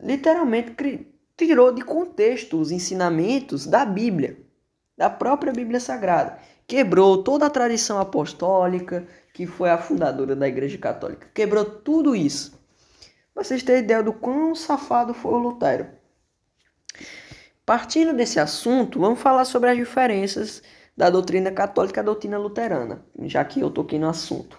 literalmente 0.00 1.06
tirou 1.36 1.72
de 1.72 1.82
contexto 1.82 2.60
os 2.60 2.70
ensinamentos 2.70 3.66
da 3.66 3.84
Bíblia, 3.84 4.38
da 4.96 5.10
própria 5.10 5.52
Bíblia 5.52 5.80
Sagrada. 5.80 6.38
Quebrou 6.66 7.24
toda 7.24 7.46
a 7.46 7.50
tradição 7.50 7.98
apostólica, 7.98 9.06
que 9.34 9.46
foi 9.46 9.68
a 9.70 9.78
fundadora 9.78 10.36
da 10.36 10.46
Igreja 10.46 10.78
Católica. 10.78 11.28
Quebrou 11.34 11.64
tudo 11.64 12.14
isso. 12.14 12.55
Vocês 13.36 13.62
têm 13.62 13.80
ideia 13.80 14.02
do 14.02 14.14
quão 14.14 14.54
safado 14.54 15.12
foi 15.12 15.34
o 15.34 15.36
Lutero. 15.36 15.86
Partindo 17.66 18.14
desse 18.14 18.40
assunto, 18.40 18.98
vamos 18.98 19.20
falar 19.20 19.44
sobre 19.44 19.68
as 19.68 19.76
diferenças 19.76 20.62
da 20.96 21.10
doutrina 21.10 21.50
católica 21.50 22.02
da 22.02 22.06
doutrina 22.06 22.38
luterana, 22.38 23.04
já 23.24 23.44
que 23.44 23.60
eu 23.60 23.70
toquei 23.70 23.98
no 23.98 24.08
assunto. 24.08 24.58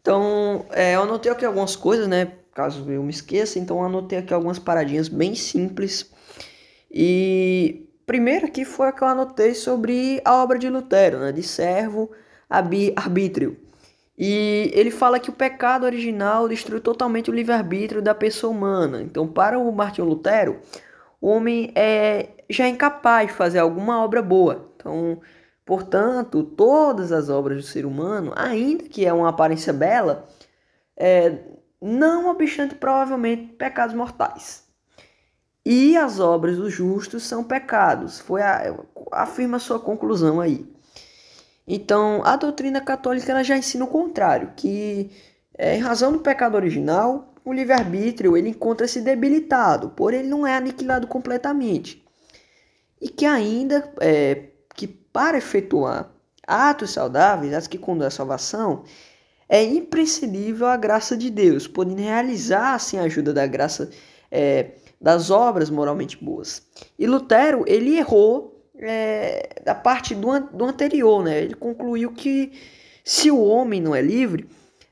Então, 0.00 0.66
é, 0.70 0.96
eu 0.96 1.02
anotei 1.02 1.30
aqui 1.30 1.44
algumas 1.44 1.76
coisas, 1.76 2.08
né? 2.08 2.32
Caso 2.52 2.90
eu 2.90 3.02
me 3.04 3.10
esqueça, 3.10 3.60
então 3.60 3.84
anotei 3.84 4.18
aqui 4.18 4.34
algumas 4.34 4.58
paradinhas 4.58 5.08
bem 5.08 5.36
simples. 5.36 6.10
E 6.90 7.88
primeiro 8.04 8.46
aqui 8.46 8.64
foi 8.64 8.88
a 8.88 8.92
que 8.92 9.02
eu 9.02 9.08
anotei 9.08 9.54
sobre 9.54 10.20
a 10.24 10.42
obra 10.42 10.58
de 10.58 10.68
Lutero, 10.68 11.20
né? 11.20 11.30
De 11.30 11.44
servo 11.44 12.10
arbítrio. 12.50 13.67
E 14.18 14.72
ele 14.74 14.90
fala 14.90 15.20
que 15.20 15.30
o 15.30 15.32
pecado 15.32 15.84
original 15.84 16.48
destruiu 16.48 16.80
totalmente 16.80 17.30
o 17.30 17.34
livre-arbítrio 17.34 18.02
da 18.02 18.14
pessoa 18.14 18.52
humana. 18.52 19.00
Então, 19.00 19.28
para 19.28 19.58
o 19.58 19.70
Martinho 19.70 20.08
Lutero, 20.08 20.58
o 21.20 21.28
homem 21.28 21.70
é 21.76 22.30
já 22.50 22.64
é 22.64 22.68
incapaz 22.68 23.28
de 23.28 23.34
fazer 23.34 23.58
alguma 23.58 24.02
obra 24.02 24.22
boa. 24.22 24.72
Então, 24.76 25.20
portanto, 25.64 26.42
todas 26.42 27.12
as 27.12 27.28
obras 27.28 27.58
do 27.58 27.62
ser 27.62 27.84
humano, 27.84 28.32
ainda 28.34 28.84
que 28.84 29.04
é 29.04 29.12
uma 29.12 29.28
aparência 29.28 29.72
bela, 29.72 30.26
é, 30.96 31.38
não 31.80 32.30
obstante 32.30 32.74
provavelmente 32.74 33.52
pecados 33.54 33.94
mortais. 33.94 34.66
E 35.64 35.96
as 35.96 36.18
obras 36.18 36.56
dos 36.56 36.72
justos 36.72 37.24
são 37.24 37.44
pecados. 37.44 38.18
Foi 38.20 38.40
a, 38.40 38.74
afirma 39.12 39.58
a 39.58 39.60
sua 39.60 39.78
conclusão 39.78 40.40
aí. 40.40 40.66
Então, 41.70 42.22
a 42.24 42.34
doutrina 42.34 42.80
católica 42.80 43.30
ela 43.30 43.44
já 43.44 43.56
ensina 43.56 43.84
o 43.84 43.88
contrário, 43.88 44.54
que 44.56 45.10
é, 45.56 45.76
em 45.76 45.80
razão 45.80 46.10
do 46.10 46.20
pecado 46.20 46.54
original, 46.54 47.34
o 47.44 47.52
livre-arbítrio 47.52 48.38
ele 48.38 48.48
encontra-se 48.48 49.02
debilitado, 49.02 49.90
porém 49.90 50.20
ele 50.20 50.28
não 50.28 50.46
é 50.46 50.56
aniquilado 50.56 51.06
completamente. 51.06 52.02
E 52.98 53.10
que 53.10 53.26
ainda, 53.26 53.92
é, 54.00 54.44
que 54.74 54.86
para 54.86 55.36
efetuar 55.36 56.10
atos 56.46 56.92
saudáveis, 56.92 57.52
atos 57.52 57.68
que 57.68 57.76
conduzem 57.76 58.08
à 58.08 58.10
salvação, 58.10 58.84
é 59.46 59.62
imprescindível 59.62 60.66
a 60.66 60.76
graça 60.76 61.18
de 61.18 61.28
Deus, 61.28 61.66
podendo 61.66 62.00
realizar 62.00 62.78
sem 62.78 62.98
a 62.98 63.02
ajuda 63.02 63.34
da 63.34 63.46
graça 63.46 63.90
é, 64.30 64.72
das 64.98 65.30
obras 65.30 65.68
moralmente 65.68 66.22
boas. 66.22 66.62
E 66.98 67.06
Lutero, 67.06 67.64
ele 67.66 67.98
errou 67.98 68.57
é, 68.80 69.60
da 69.64 69.74
parte 69.74 70.14
do, 70.14 70.38
do 70.40 70.64
anterior, 70.64 71.22
né? 71.22 71.42
Ele 71.42 71.54
concluiu 71.54 72.12
que 72.12 72.52
se 73.04 73.30
o 73.30 73.42
homem 73.42 73.80
não 73.80 73.94
é 73.94 74.02
livre, 74.02 74.48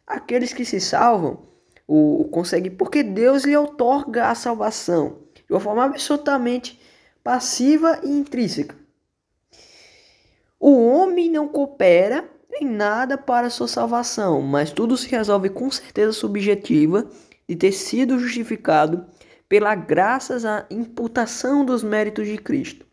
aqueles 0.07 0.52
que 0.52 0.64
se 0.64 0.81
salvam 0.81 1.47
o, 1.87 2.23
o 2.23 2.25
consegue 2.28 2.71
porque 2.71 3.02
Deus 3.02 3.45
lhe 3.45 3.57
outorga 3.57 4.28
a 4.28 4.35
salvação 4.35 5.19
de 5.47 5.52
uma 5.52 5.61
forma 5.61 5.85
absolutamente 5.85 6.81
passiva 7.23 8.00
e 8.02 8.09
intrínseca. 8.09 8.76
O 10.59 10.87
homem 10.87 11.31
não 11.31 11.49
coopera 11.49 12.28
em 12.61 12.64
nada 12.64 13.19
para 13.19 13.50
sua 13.50 13.69
salvação, 13.69 14.40
mas 14.40 14.71
tudo 14.71 14.97
se 14.97 15.09
resolve 15.09 15.50
com 15.50 15.71
certeza 15.71 16.12
subjetiva 16.12 17.07
de 17.49 17.55
ter 17.55 17.73
sido 17.73 18.19
justificado 18.19 19.07
pela 19.49 19.75
graças 19.75 20.45
à 20.45 20.66
imputação 20.71 21.64
dos 21.64 21.83
méritos 21.85 22.27
de 22.27 22.38
Cristo. 22.38 22.86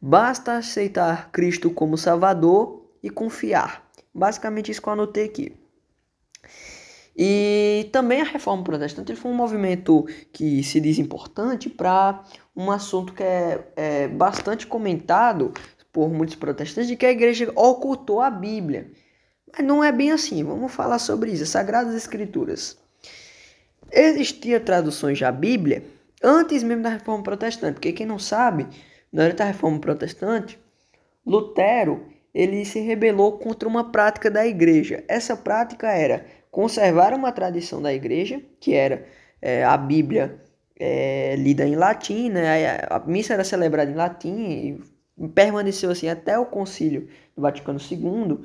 Basta 0.00 0.58
aceitar 0.58 1.30
Cristo 1.30 1.70
como 1.70 1.98
Salvador 1.98 2.84
e 3.02 3.10
confiar. 3.10 3.88
Basicamente 4.14 4.70
isso 4.70 4.80
que 4.80 4.88
eu 4.88 4.92
anotei 4.92 5.24
aqui. 5.24 5.56
E 7.16 7.88
também 7.92 8.20
a 8.20 8.24
reforma 8.24 8.62
protestante 8.62 9.16
foi 9.16 9.32
um 9.32 9.34
movimento 9.34 10.06
que 10.32 10.62
se 10.62 10.80
diz 10.80 11.00
importante 11.00 11.68
para 11.68 12.22
um 12.54 12.70
assunto 12.70 13.12
que 13.12 13.24
é, 13.24 13.64
é, 13.74 14.08
bastante 14.08 14.68
comentado 14.68 15.52
por 15.92 16.08
muitos 16.08 16.36
protestantes 16.36 16.86
de 16.86 16.96
que 16.96 17.04
a 17.04 17.10
igreja 17.10 17.50
ocultou 17.56 18.20
a 18.20 18.30
Bíblia. 18.30 18.92
Mas 19.52 19.66
não 19.66 19.82
é 19.82 19.90
bem 19.90 20.12
assim, 20.12 20.44
vamos 20.44 20.72
falar 20.72 21.00
sobre 21.00 21.32
isso, 21.32 21.42
as 21.42 21.48
Sagradas 21.48 21.96
Escrituras. 21.96 22.78
Existia 23.90 24.60
traduções 24.60 25.18
da 25.18 25.32
Bíblia 25.32 25.82
antes 26.22 26.62
mesmo 26.62 26.84
da 26.84 26.90
reforma 26.90 27.24
protestante, 27.24 27.74
porque 27.74 27.92
quem 27.92 28.06
não 28.06 28.18
sabe, 28.18 28.68
durante 29.12 29.42
a 29.42 29.46
reforma 29.46 29.78
protestante, 29.78 30.58
Lutero 31.24 32.06
ele 32.34 32.64
se 32.64 32.80
rebelou 32.80 33.38
contra 33.38 33.68
uma 33.68 33.90
prática 33.90 34.30
da 34.30 34.46
igreja. 34.46 35.02
Essa 35.08 35.36
prática 35.36 35.90
era 35.90 36.24
conservar 36.50 37.12
uma 37.12 37.32
tradição 37.32 37.80
da 37.82 37.92
igreja, 37.92 38.40
que 38.60 38.74
era 38.74 39.06
é, 39.40 39.64
a 39.64 39.76
Bíblia 39.76 40.40
é, 40.78 41.34
lida 41.36 41.66
em 41.66 41.74
latim, 41.74 42.30
né? 42.30 42.78
a 42.88 42.98
missa 43.00 43.34
era 43.34 43.44
celebrada 43.44 43.90
em 43.90 43.94
latim 43.94 44.80
e 45.18 45.28
permaneceu 45.28 45.90
assim 45.90 46.08
até 46.08 46.38
o 46.38 46.46
concílio 46.46 47.08
do 47.34 47.42
Vaticano 47.42 47.78
II. 47.80 48.38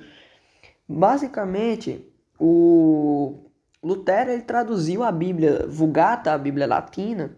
Basicamente, 0.87 2.05
o 2.39 3.49
Lutero 3.81 4.31
ele 4.31 4.41
traduziu 4.41 5.03
a 5.03 5.11
Bíblia 5.11 5.67
Vulgata, 5.67 6.33
a 6.33 6.37
Bíblia 6.37 6.65
Latina, 6.65 7.35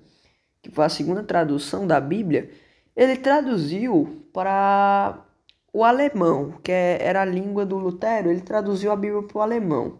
que 0.61 0.71
foi 0.71 0.85
a 0.85 0.89
segunda 0.89 1.23
tradução 1.23 1.85
da 1.85 1.99
Bíblia, 1.99 2.49
ele 2.95 3.17
traduziu 3.17 4.23
para 4.31 5.25
o 5.73 5.83
alemão, 5.83 6.53
que 6.63 6.71
é, 6.71 6.97
era 7.01 7.21
a 7.21 7.25
língua 7.25 7.65
do 7.65 7.77
Lutero, 7.77 8.29
ele 8.29 8.41
traduziu 8.41 8.91
a 8.91 8.95
Bíblia 8.95 9.23
para 9.23 9.37
o 9.37 9.41
alemão. 9.41 9.99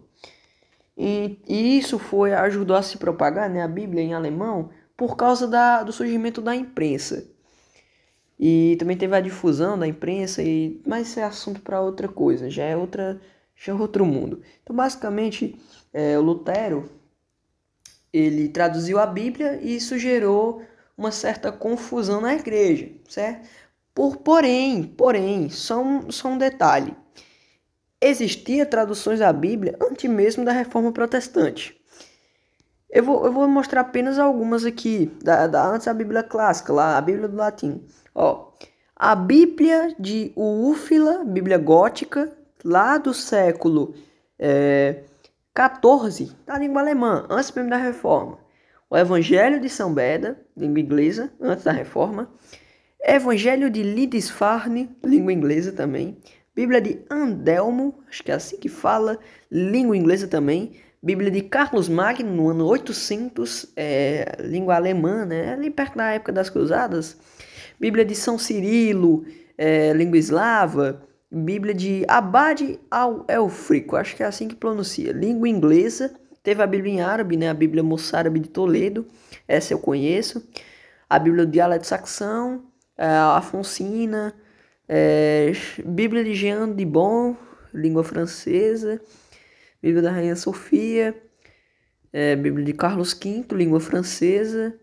E, 0.97 1.37
e, 1.47 1.77
isso 1.77 1.99
foi 1.99 2.33
ajudou 2.33 2.77
a 2.77 2.81
se 2.81 2.97
propagar, 2.97 3.49
né, 3.49 3.61
a 3.61 3.67
Bíblia 3.67 4.01
em 4.01 4.13
alemão, 4.13 4.69
por 4.95 5.17
causa 5.17 5.47
da, 5.47 5.83
do 5.83 5.91
surgimento 5.91 6.41
da 6.41 6.55
imprensa. 6.55 7.27
E 8.39 8.75
também 8.79 8.97
teve 8.97 9.15
a 9.15 9.21
difusão 9.21 9.77
da 9.77 9.87
imprensa, 9.87 10.41
e, 10.41 10.81
mas 10.85 11.09
isso 11.09 11.19
é 11.19 11.23
assunto 11.23 11.61
para 11.61 11.81
outra 11.81 12.07
coisa, 12.07 12.49
já 12.49 12.63
é, 12.63 12.77
outra, 12.77 13.19
já 13.55 13.73
é 13.73 13.75
outro 13.75 14.05
mundo. 14.05 14.41
Então, 14.63 14.75
basicamente, 14.75 15.59
é, 15.93 16.17
o 16.17 16.21
Lutero 16.21 16.89
ele 18.13 18.47
traduziu 18.47 18.97
a 18.97 19.05
Bíblia 19.05 19.59
e 19.61 19.75
isso 19.75 19.99
gerou 19.99 20.61
uma 20.97 21.11
certa 21.11 21.51
confusão 21.51 22.21
na 22.21 22.33
igreja, 22.33 22.89
certo? 23.07 23.47
Por, 23.93 24.17
porém, 24.17 24.83
porém, 24.83 25.49
só 25.49 25.81
um, 25.81 26.11
só 26.11 26.29
um 26.29 26.37
detalhe. 26.37 26.95
Existia 28.01 28.65
traduções 28.65 29.19
da 29.19 29.31
Bíblia 29.31 29.77
antes 29.81 30.09
mesmo 30.09 30.43
da 30.43 30.51
Reforma 30.51 30.91
Protestante. 30.91 31.79
Eu 32.89 33.03
vou, 33.03 33.25
eu 33.25 33.31
vou 33.31 33.47
mostrar 33.47 33.81
apenas 33.81 34.19
algumas 34.19 34.63
aqui, 34.63 35.07
da, 35.23 35.47
da, 35.47 35.67
antes 35.67 35.85
da 35.85 35.93
Bíblia 35.93 36.23
clássica, 36.23 36.71
lá, 36.71 36.97
a 36.97 37.01
Bíblia 37.01 37.27
do 37.27 37.35
latim. 37.35 37.85
Ó, 38.13 38.51
a 38.95 39.15
Bíblia 39.15 39.93
de 39.99 40.31
Úfila, 40.35 41.23
Bíblia 41.25 41.57
gótica, 41.57 42.31
lá 42.63 42.97
do 42.97 43.13
século 43.13 43.93
é, 44.39 45.03
14, 45.53 46.35
da 46.45 46.57
língua 46.57 46.81
alemã, 46.81 47.25
antes 47.29 47.51
mesmo 47.51 47.69
da 47.69 47.77
Reforma. 47.77 48.37
O 48.89 48.97
Evangelho 48.97 49.59
de 49.59 49.69
São 49.69 49.93
Beda, 49.93 50.44
língua 50.55 50.79
inglesa, 50.79 51.31
antes 51.39 51.63
da 51.63 51.71
Reforma. 51.71 52.31
Evangelho 53.01 53.69
de 53.69 53.83
Lindisfarne, 53.83 54.89
língua 55.03 55.31
inglesa 55.31 55.71
também. 55.71 56.17
Bíblia 56.55 56.79
de 56.79 57.01
Andelmo, 57.09 57.99
acho 58.09 58.23
que 58.23 58.31
é 58.31 58.35
assim 58.35 58.57
que 58.57 58.69
fala, 58.69 59.19
língua 59.51 59.95
inglesa 59.95 60.27
também. 60.27 60.73
Bíblia 61.03 61.29
de 61.29 61.41
Carlos 61.41 61.87
Magno, 61.87 62.31
no 62.31 62.49
ano 62.49 62.65
800, 62.65 63.73
é, 63.75 64.37
língua 64.39 64.75
alemã, 64.75 65.25
né? 65.25 65.53
Ali 65.53 65.69
perto 65.69 65.97
da 65.97 66.11
época 66.11 66.31
das 66.31 66.49
Cruzadas. 66.49 67.17
Bíblia 67.79 68.03
de 68.03 68.15
São 68.15 68.39
Cirilo, 68.39 69.23
é, 69.57 69.93
língua 69.93 70.17
eslava. 70.17 71.03
Bíblia 71.29 71.73
de 71.73 72.05
Abade 72.07 72.79
al-Elfrico, 72.89 73.95
acho 73.95 74.15
que 74.15 74.23
é 74.23 74.25
assim 74.25 74.47
que 74.47 74.55
pronuncia. 74.55 75.11
Língua 75.11 75.49
inglesa. 75.49 76.15
Teve 76.45 76.61
a 76.61 76.67
Bíblia 76.67 76.93
em 76.93 77.01
árabe, 77.01 77.35
né? 77.35 77.49
A 77.49 77.55
Bíblia 77.55 77.81
moçárabe 77.81 78.39
de 78.39 78.47
Toledo, 78.49 79.07
essa 79.47 79.73
eu 79.73 79.79
conheço. 79.79 80.47
A 81.09 81.17
Bíblia 81.17 81.43
do 81.43 81.51
dialeto 81.51 81.87
saxão, 81.87 82.65
é, 82.95 83.07
Afonsina, 83.07 84.31
é, 84.87 85.53
Bíblia 85.83 86.23
de 86.23 86.35
Jean 86.35 86.71
de 86.71 86.85
Bon, 86.85 87.35
língua 87.73 88.03
francesa, 88.03 89.01
Bíblia 89.81 90.03
da 90.03 90.11
Rainha 90.11 90.35
Sofia, 90.35 91.19
é, 92.13 92.35
Bíblia 92.35 92.63
de 92.63 92.73
Carlos 92.73 93.13
V, 93.13 93.43
língua 93.51 93.79
francesa, 93.79 94.75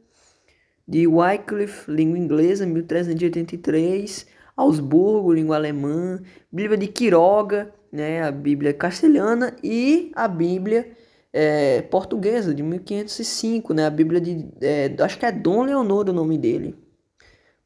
de 0.87 1.07
Wycliffe, 1.07 1.89
língua 1.89 2.19
inglesa, 2.19 2.67
1383, 2.67 4.27
Augsburgo, 4.57 5.33
língua 5.33 5.55
alemã, 5.55 6.21
Bíblia 6.51 6.77
de 6.77 6.89
Quiroga, 6.89 7.73
né, 7.93 8.21
a 8.21 8.33
Bíblia 8.33 8.75
castelhana 8.75 9.55
e 9.63 10.11
a 10.17 10.27
Bíblia 10.27 10.91
é, 11.33 11.83
portuguesa, 11.83 12.55
de 12.55 12.63
1505, 12.63 13.73
né? 13.73 13.87
A 13.87 13.91
Bíblia 13.91 14.21
de. 14.21 14.49
É, 14.61 14.95
acho 15.01 15.19
que 15.19 15.27
é 15.27 15.33
Dom 15.33 15.63
Leonor 15.63 16.09
o 16.09 16.13
nome 16.13 16.37
dele. 16.37 16.77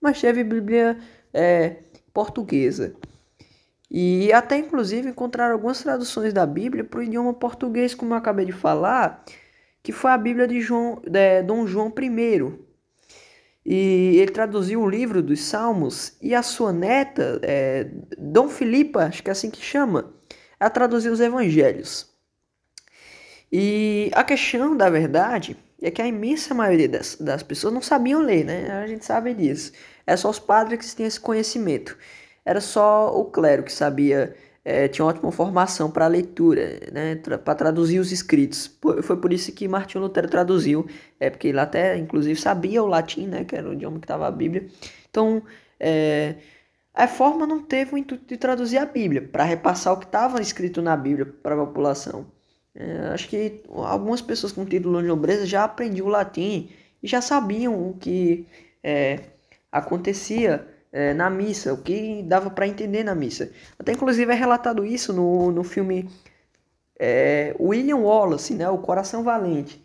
Mas 0.00 0.20
teve 0.20 0.44
Bíblia 0.44 0.98
é, 1.34 1.78
portuguesa. 2.12 2.94
E 3.90 4.32
até 4.32 4.56
inclusive 4.58 5.08
encontraram 5.08 5.54
algumas 5.54 5.82
traduções 5.82 6.32
da 6.32 6.44
Bíblia 6.44 6.84
para 6.84 7.00
o 7.00 7.02
idioma 7.02 7.34
português, 7.34 7.94
como 7.94 8.14
eu 8.14 8.18
acabei 8.18 8.44
de 8.44 8.52
falar, 8.52 9.24
que 9.82 9.92
foi 9.92 10.10
a 10.10 10.18
Bíblia 10.18 10.46
de 10.46 10.60
João, 10.60 11.00
de 11.06 11.42
Dom 11.42 11.66
João 11.66 11.92
I. 11.96 12.66
E 13.64 14.18
ele 14.18 14.30
traduziu 14.30 14.80
o 14.80 14.88
livro 14.88 15.22
dos 15.22 15.40
Salmos 15.40 16.16
e 16.22 16.34
a 16.34 16.42
sua 16.42 16.72
neta, 16.72 17.40
é, 17.42 17.90
Dom 18.16 18.48
Filipa, 18.48 19.04
acho 19.04 19.22
que 19.22 19.28
é 19.28 19.32
assim 19.32 19.50
que 19.50 19.60
chama, 19.60 20.12
ela 20.58 20.70
traduziu 20.70 21.12
os 21.12 21.20
Evangelhos. 21.20 22.15
E 23.58 24.10
a 24.12 24.22
questão 24.22 24.76
da 24.76 24.90
verdade 24.90 25.56
é 25.80 25.90
que 25.90 26.02
a 26.02 26.06
imensa 26.06 26.52
maioria 26.52 26.90
das, 26.90 27.16
das 27.16 27.42
pessoas 27.42 27.72
não 27.72 27.80
sabiam 27.80 28.20
ler, 28.20 28.44
né? 28.44 28.70
A 28.70 28.86
gente 28.86 29.02
sabe 29.06 29.32
disso. 29.32 29.72
É 30.06 30.14
só 30.14 30.28
os 30.28 30.38
padres 30.38 30.90
que 30.90 30.94
têm 30.94 31.06
esse 31.06 31.18
conhecimento. 31.18 31.96
Era 32.44 32.60
só 32.60 33.18
o 33.18 33.24
clero 33.24 33.62
que 33.62 33.72
sabia, 33.72 34.36
é, 34.62 34.88
tinha 34.88 35.06
ótima 35.06 35.32
formação 35.32 35.90
para 35.90 36.06
leitura, 36.06 36.80
né? 36.92 37.16
Para 37.16 37.54
traduzir 37.54 37.98
os 37.98 38.12
escritos. 38.12 38.70
Foi 39.02 39.16
por 39.16 39.32
isso 39.32 39.50
que 39.52 39.66
Martinho 39.66 40.04
Lutero 40.04 40.28
traduziu, 40.28 40.86
é 41.18 41.30
porque 41.30 41.48
ele 41.48 41.58
até, 41.58 41.96
inclusive, 41.96 42.38
sabia 42.38 42.82
o 42.82 42.86
latim, 42.86 43.26
né? 43.26 43.42
Que 43.42 43.56
era 43.56 43.70
o 43.70 43.72
idioma 43.72 43.98
que 43.98 44.04
estava 44.04 44.26
a 44.26 44.30
Bíblia. 44.30 44.68
Então, 45.08 45.42
é, 45.80 46.34
a 46.92 47.08
forma 47.08 47.46
não 47.46 47.62
teve 47.62 47.94
o 47.94 47.96
intuito 47.96 48.26
de 48.26 48.36
traduzir 48.36 48.76
a 48.76 48.84
Bíblia, 48.84 49.22
para 49.22 49.44
repassar 49.44 49.94
o 49.94 49.96
que 49.98 50.04
estava 50.04 50.42
escrito 50.42 50.82
na 50.82 50.94
Bíblia 50.94 51.24
para 51.42 51.54
a 51.54 51.66
população. 51.66 52.35
É, 52.78 53.08
acho 53.14 53.28
que 53.28 53.62
algumas 53.70 54.20
pessoas 54.20 54.52
com 54.52 54.66
título 54.66 55.00
de 55.00 55.08
nobreza 55.08 55.46
já 55.46 55.64
aprendiam 55.64 56.06
o 56.06 56.10
latim 56.10 56.68
e 57.02 57.08
já 57.08 57.22
sabiam 57.22 57.88
o 57.88 57.94
que 57.94 58.46
é, 58.84 59.20
acontecia 59.72 60.68
é, 60.92 61.14
na 61.14 61.30
missa, 61.30 61.72
o 61.72 61.78
que 61.78 62.22
dava 62.22 62.50
para 62.50 62.68
entender 62.68 63.02
na 63.02 63.14
missa. 63.14 63.50
Até 63.78 63.92
inclusive 63.92 64.30
é 64.30 64.34
relatado 64.34 64.84
isso 64.84 65.12
no, 65.14 65.50
no 65.50 65.64
filme 65.64 66.06
é, 66.98 67.56
William 67.58 67.96
Wallace, 67.96 68.54
né, 68.54 68.68
O 68.68 68.78
Coração 68.78 69.22
Valente, 69.22 69.82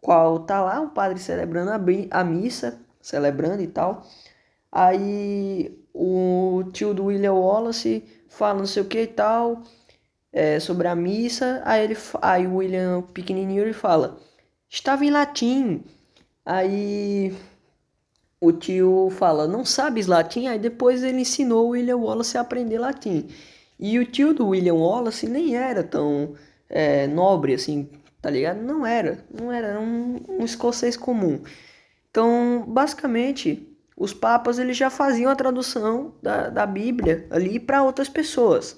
qual 0.00 0.40
tá 0.40 0.62
lá 0.62 0.80
um 0.80 0.88
padre 0.88 1.18
celebrando 1.18 1.70
a, 1.72 2.20
a 2.20 2.24
missa, 2.24 2.80
celebrando 3.02 3.62
e 3.62 3.66
tal. 3.66 4.06
Aí 4.72 5.78
o 5.92 6.64
tio 6.72 6.94
do 6.94 7.06
William 7.06 7.34
Wallace 7.34 8.02
fala 8.28 8.60
não 8.60 8.66
sei 8.66 8.82
o 8.82 8.86
que 8.86 9.02
e 9.02 9.06
tal 9.06 9.62
é, 10.32 10.60
sobre 10.60 10.88
a 10.88 10.94
missa, 10.94 11.62
aí, 11.64 11.84
ele, 11.84 11.96
aí 12.22 12.46
o 12.46 12.56
William 12.56 13.02
pequenininho 13.02 13.62
ele 13.62 13.72
fala, 13.72 14.18
estava 14.68 15.04
em 15.04 15.10
latim, 15.10 15.82
aí 16.44 17.34
o 18.40 18.52
tio 18.52 19.10
fala, 19.10 19.46
não 19.46 19.64
sabes 19.64 20.06
latim? 20.06 20.46
Aí 20.46 20.58
depois 20.58 21.02
ele 21.02 21.20
ensinou 21.20 21.66
o 21.66 21.70
William 21.70 21.98
Wallace 21.98 22.38
a 22.38 22.40
aprender 22.40 22.78
latim. 22.78 23.28
E 23.78 23.98
o 23.98 24.06
tio 24.06 24.32
do 24.32 24.48
William 24.48 24.74
Wallace 24.74 25.28
nem 25.28 25.56
era 25.56 25.82
tão 25.82 26.34
é, 26.68 27.06
nobre 27.06 27.54
assim, 27.54 27.88
tá 28.22 28.30
ligado? 28.30 28.62
Não 28.62 28.86
era, 28.86 29.24
não 29.32 29.52
era, 29.52 29.68
era 29.68 29.80
um, 29.80 30.20
um 30.28 30.44
escocês 30.44 30.96
comum. 30.96 31.40
Então, 32.10 32.64
basicamente, 32.66 33.66
os 33.96 34.14
papas 34.14 34.58
eles 34.58 34.76
já 34.76 34.90
faziam 34.90 35.30
a 35.30 35.36
tradução 35.36 36.14
da, 36.22 36.48
da 36.48 36.66
Bíblia 36.66 37.26
ali 37.30 37.60
para 37.60 37.82
outras 37.82 38.08
pessoas. 38.08 38.76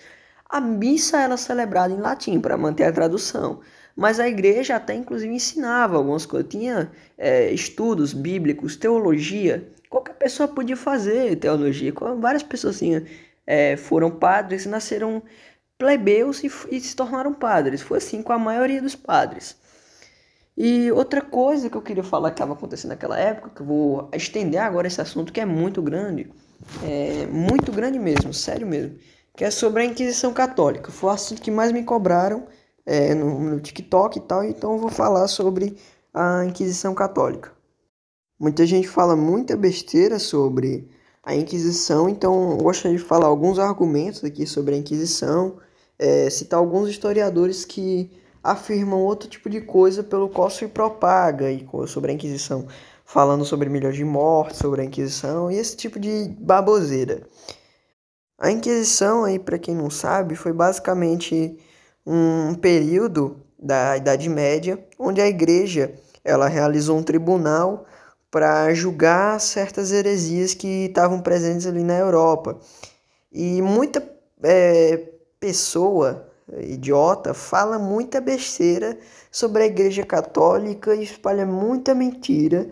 A 0.53 0.61
missa 0.61 1.17
era 1.19 1.35
celebrada 1.38 1.95
em 1.95 1.97
latim 1.97 2.38
para 2.38 2.59
manter 2.59 2.85
a 2.85 2.93
tradução, 2.93 3.62
mas 3.97 4.21
a 4.21 4.29
igreja 4.29 4.77
até 4.77 4.95
inclusive 4.95 5.33
ensinava 5.35 5.97
algumas 5.97 6.27
coisas, 6.27 6.51
tinha 6.51 6.93
é, 7.17 7.51
estudos 7.51 8.12
bíblicos, 8.12 8.77
teologia. 8.77 9.67
Qualquer 9.88 10.12
pessoa 10.12 10.47
podia 10.47 10.77
fazer 10.77 11.37
teologia. 11.37 11.91
Várias 12.19 12.43
pessoas 12.43 12.77
assim, 12.77 13.03
é, 13.47 13.79
foram 13.79 14.11
padres, 14.11 14.67
nasceram 14.67 15.23
plebeus 15.79 16.45
e, 16.45 16.53
e 16.71 16.79
se 16.81 16.95
tornaram 16.95 17.33
padres. 17.33 17.81
Foi 17.81 17.97
assim 17.97 18.23
com 18.23 18.35
a 18.35 18.38
maioria 18.38 18.83
dos 18.83 18.95
padres. 18.95 19.57
E 20.55 20.93
outra 20.93 21.23
coisa 21.23 21.71
que 21.71 21.77
eu 21.79 21.83
queria 21.83 22.05
falar 22.05 22.29
que 22.29 22.35
estava 22.35 22.53
acontecendo 22.53 22.91
naquela 22.91 23.19
época, 23.19 23.53
que 23.57 23.62
eu 23.62 23.67
vou 23.67 24.11
estender 24.12 24.61
agora 24.61 24.87
esse 24.87 25.01
assunto 25.01 25.33
que 25.33 25.41
é 25.41 25.47
muito 25.47 25.81
grande, 25.81 26.31
é 26.83 27.27
muito 27.27 27.73
grande 27.73 27.99
mesmo, 27.99 28.35
sério 28.35 28.67
mesmo 28.67 28.99
que 29.37 29.45
é 29.45 29.51
sobre 29.51 29.83
a 29.83 29.87
Inquisição 29.87 30.33
Católica. 30.33 30.90
Foi 30.90 31.11
o 31.11 31.12
assunto 31.12 31.42
que 31.42 31.51
mais 31.51 31.73
me 31.73 31.83
cobraram 31.85 32.47
é, 32.85 33.14
no, 33.14 33.38
no 33.38 33.61
TikTok 33.61 34.18
e 34.18 34.23
tal, 34.23 34.45
então 34.45 34.73
eu 34.73 34.79
vou 34.79 34.90
falar 34.90 35.27
sobre 35.29 35.77
a 36.12 36.45
Inquisição 36.45 36.95
Católica. 36.95 37.53
Muita 38.38 38.66
gente 38.66 38.88
fala 38.88 39.16
muita 39.16 39.57
besteira 39.57 40.18
sobre 40.18 40.88
a 41.23 41.35
Inquisição, 41.35 42.09
então 42.09 42.53
eu 42.53 42.57
gostaria 42.59 42.99
de 42.99 43.03
falar 43.03 43.27
alguns 43.27 43.59
argumentos 43.59 44.25
aqui 44.25 44.47
sobre 44.47 44.75
a 44.75 44.79
Inquisição, 44.79 45.59
é, 45.99 46.29
citar 46.29 46.59
alguns 46.59 46.88
historiadores 46.88 47.64
que 47.64 48.11
afirmam 48.42 49.01
outro 49.01 49.29
tipo 49.29 49.49
de 49.49 49.61
coisa 49.61 50.03
pelo 50.03 50.29
qual 50.29 50.51
se 50.51 50.66
propaga 50.66 51.51
e 51.51 51.64
sobre 51.87 52.11
a 52.11 52.14
Inquisição, 52.14 52.66
falando 53.05 53.45
sobre 53.45 53.68
milhões 53.68 53.95
de 53.95 54.05
mortes, 54.05 54.59
sobre 54.59 54.83
a 54.83 54.85
Inquisição 54.85 55.51
e 55.51 55.57
esse 55.57 55.77
tipo 55.77 56.01
de 56.01 56.29
baboseira. 56.40 57.23
A 58.43 58.51
Inquisição, 58.51 59.23
aí 59.23 59.39
para 59.39 59.57
quem 59.57 59.73
não 59.73 59.89
sabe, 59.89 60.35
foi 60.35 60.53
basicamente 60.53 61.57
um 62.05 62.57
período 62.57 63.37
da 63.57 63.97
Idade 63.97 64.29
Média 64.29 64.85
onde 64.99 65.21
a 65.21 65.29
Igreja 65.29 65.95
ela 66.25 66.49
realizou 66.49 66.99
um 66.99 67.05
tribunal 67.05 67.87
para 68.33 68.75
julgar 68.75 69.41
certas 69.41 69.93
heresias 69.93 70.55
que 70.55 70.87
estavam 70.87 71.21
presentes 71.21 71.69
ali 71.69 71.85
na 71.85 71.97
Europa. 71.97 72.59
E 73.31 73.63
muita 73.63 74.03
é, 74.43 74.97
pessoa 75.39 76.29
idiota 76.63 77.33
fala 77.33 77.79
muita 77.79 78.21
besteira 78.21 78.99
sobre 79.31 79.63
a 79.63 79.67
Igreja 79.67 80.05
Católica 80.05 80.97
e 80.97 81.05
espalha 81.05 81.47
muita 81.47 81.95
mentira 81.95 82.69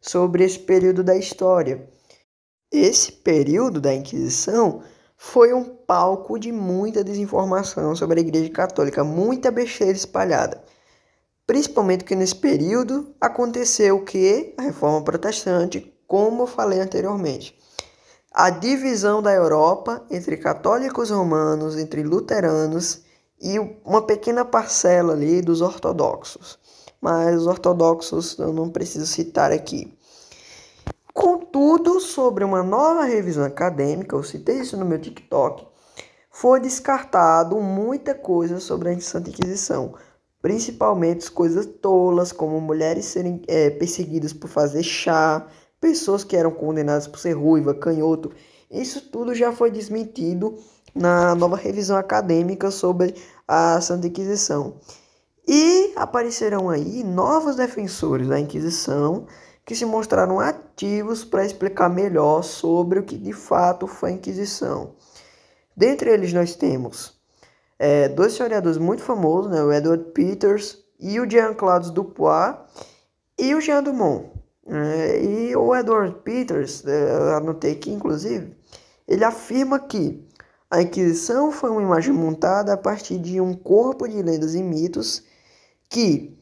sobre 0.00 0.42
esse 0.42 0.60
período 0.60 1.04
da 1.04 1.14
história. 1.14 1.86
Esse 2.72 3.12
período 3.12 3.78
da 3.78 3.92
Inquisição 3.92 4.82
foi 5.24 5.54
um 5.54 5.62
palco 5.62 6.36
de 6.36 6.50
muita 6.50 7.04
desinformação 7.04 7.94
sobre 7.94 8.18
a 8.18 8.22
Igreja 8.22 8.50
Católica, 8.50 9.04
muita 9.04 9.52
besteira 9.52 9.92
espalhada. 9.92 10.60
Principalmente 11.46 12.02
que 12.02 12.16
nesse 12.16 12.34
período 12.34 13.14
aconteceu 13.20 13.98
o 13.98 14.04
que? 14.04 14.52
A 14.58 14.62
reforma 14.62 15.00
protestante, 15.04 15.96
como 16.08 16.42
eu 16.42 16.46
falei 16.48 16.80
anteriormente. 16.80 17.56
A 18.32 18.50
divisão 18.50 19.22
da 19.22 19.32
Europa 19.32 20.04
entre 20.10 20.36
católicos 20.36 21.10
romanos, 21.10 21.78
entre 21.78 22.02
luteranos 22.02 23.02
e 23.40 23.60
uma 23.84 24.02
pequena 24.02 24.44
parcela 24.44 25.12
ali 25.12 25.40
dos 25.40 25.60
ortodoxos. 25.60 26.58
Mas 27.00 27.36
os 27.36 27.46
ortodoxos 27.46 28.36
eu 28.40 28.52
não 28.52 28.68
preciso 28.68 29.06
citar 29.06 29.52
aqui. 29.52 29.96
Contudo, 31.12 32.00
sobre 32.00 32.42
uma 32.42 32.62
nova 32.62 33.04
revisão 33.04 33.44
acadêmica, 33.44 34.16
eu 34.16 34.22
citei 34.22 34.60
isso 34.60 34.76
no 34.78 34.86
meu 34.86 34.98
TikTok, 34.98 35.66
foi 36.30 36.58
descartado 36.58 37.60
muita 37.60 38.14
coisa 38.14 38.58
sobre 38.58 38.88
a 38.88 39.00
Santa 39.00 39.28
Inquisição, 39.28 39.94
principalmente 40.40 41.30
coisas 41.30 41.66
tolas, 41.66 42.32
como 42.32 42.58
mulheres 42.60 43.04
serem 43.04 43.42
é, 43.46 43.68
perseguidas 43.68 44.32
por 44.32 44.48
fazer 44.48 44.82
chá, 44.82 45.46
pessoas 45.78 46.24
que 46.24 46.34
eram 46.34 46.50
condenadas 46.50 47.06
por 47.06 47.18
ser 47.18 47.32
ruiva, 47.32 47.74
canhoto. 47.74 48.32
Isso 48.70 49.10
tudo 49.10 49.34
já 49.34 49.52
foi 49.52 49.70
desmentido 49.70 50.56
na 50.94 51.34
nova 51.34 51.56
revisão 51.56 51.98
acadêmica 51.98 52.70
sobre 52.70 53.14
a 53.46 53.78
Santa 53.82 54.06
Inquisição. 54.06 54.78
E 55.46 55.92
aparecerão 55.94 56.70
aí 56.70 57.04
novos 57.04 57.56
defensores 57.56 58.28
da 58.28 58.40
Inquisição 58.40 59.26
que 59.64 59.74
se 59.74 59.84
mostraram 59.84 60.40
ativos 60.40 60.71
para 61.30 61.44
explicar 61.44 61.88
melhor 61.88 62.42
sobre 62.42 62.98
o 62.98 63.02
que 63.02 63.16
de 63.16 63.32
fato 63.32 63.86
foi 63.86 64.10
a 64.10 64.14
Inquisição. 64.14 64.94
Dentre 65.76 66.10
eles 66.10 66.32
nós 66.32 66.54
temos 66.54 67.20
é, 67.78 68.08
dois 68.08 68.32
historiadores 68.32 68.78
muito 68.78 69.02
famosos, 69.02 69.50
né, 69.50 69.62
o 69.62 69.72
Edward 69.72 70.12
Peters 70.12 70.78
e 71.00 71.18
o 71.18 71.28
Jean-Claude 71.28 71.92
Dupois 71.92 72.56
e 73.38 73.54
o 73.54 73.60
Jean 73.60 73.82
Dumont. 73.82 74.30
É, 74.66 75.24
e 75.24 75.56
o 75.56 75.74
Edward 75.74 76.20
Peters, 76.22 76.84
é, 76.86 77.34
anotei 77.34 77.72
aqui 77.72 77.90
inclusive, 77.90 78.56
ele 79.08 79.24
afirma 79.24 79.78
que 79.80 80.24
a 80.70 80.80
Inquisição 80.80 81.50
foi 81.52 81.70
uma 81.70 81.82
imagem 81.82 82.14
montada 82.14 82.72
a 82.72 82.76
partir 82.76 83.18
de 83.18 83.40
um 83.40 83.52
corpo 83.54 84.08
de 84.08 84.22
lendas 84.22 84.54
e 84.54 84.62
mitos 84.62 85.22
que 85.90 86.38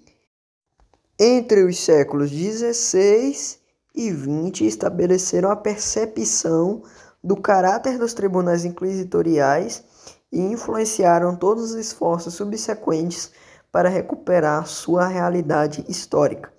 entre 1.18 1.64
os 1.64 1.78
séculos 1.78 2.30
XVI 2.30 3.59
e 4.00 4.10
XX 4.10 4.62
estabeleceram 4.62 5.50
a 5.50 5.56
percepção 5.56 6.82
do 7.22 7.36
caráter 7.36 7.98
dos 7.98 8.14
tribunais 8.14 8.64
inquisitoriais 8.64 9.84
e 10.32 10.40
influenciaram 10.40 11.36
todos 11.36 11.72
os 11.72 11.74
esforços 11.74 12.32
subsequentes 12.32 13.30
para 13.70 13.90
recuperar 13.90 14.66
sua 14.66 15.06
realidade 15.06 15.84
histórica. 15.86 16.50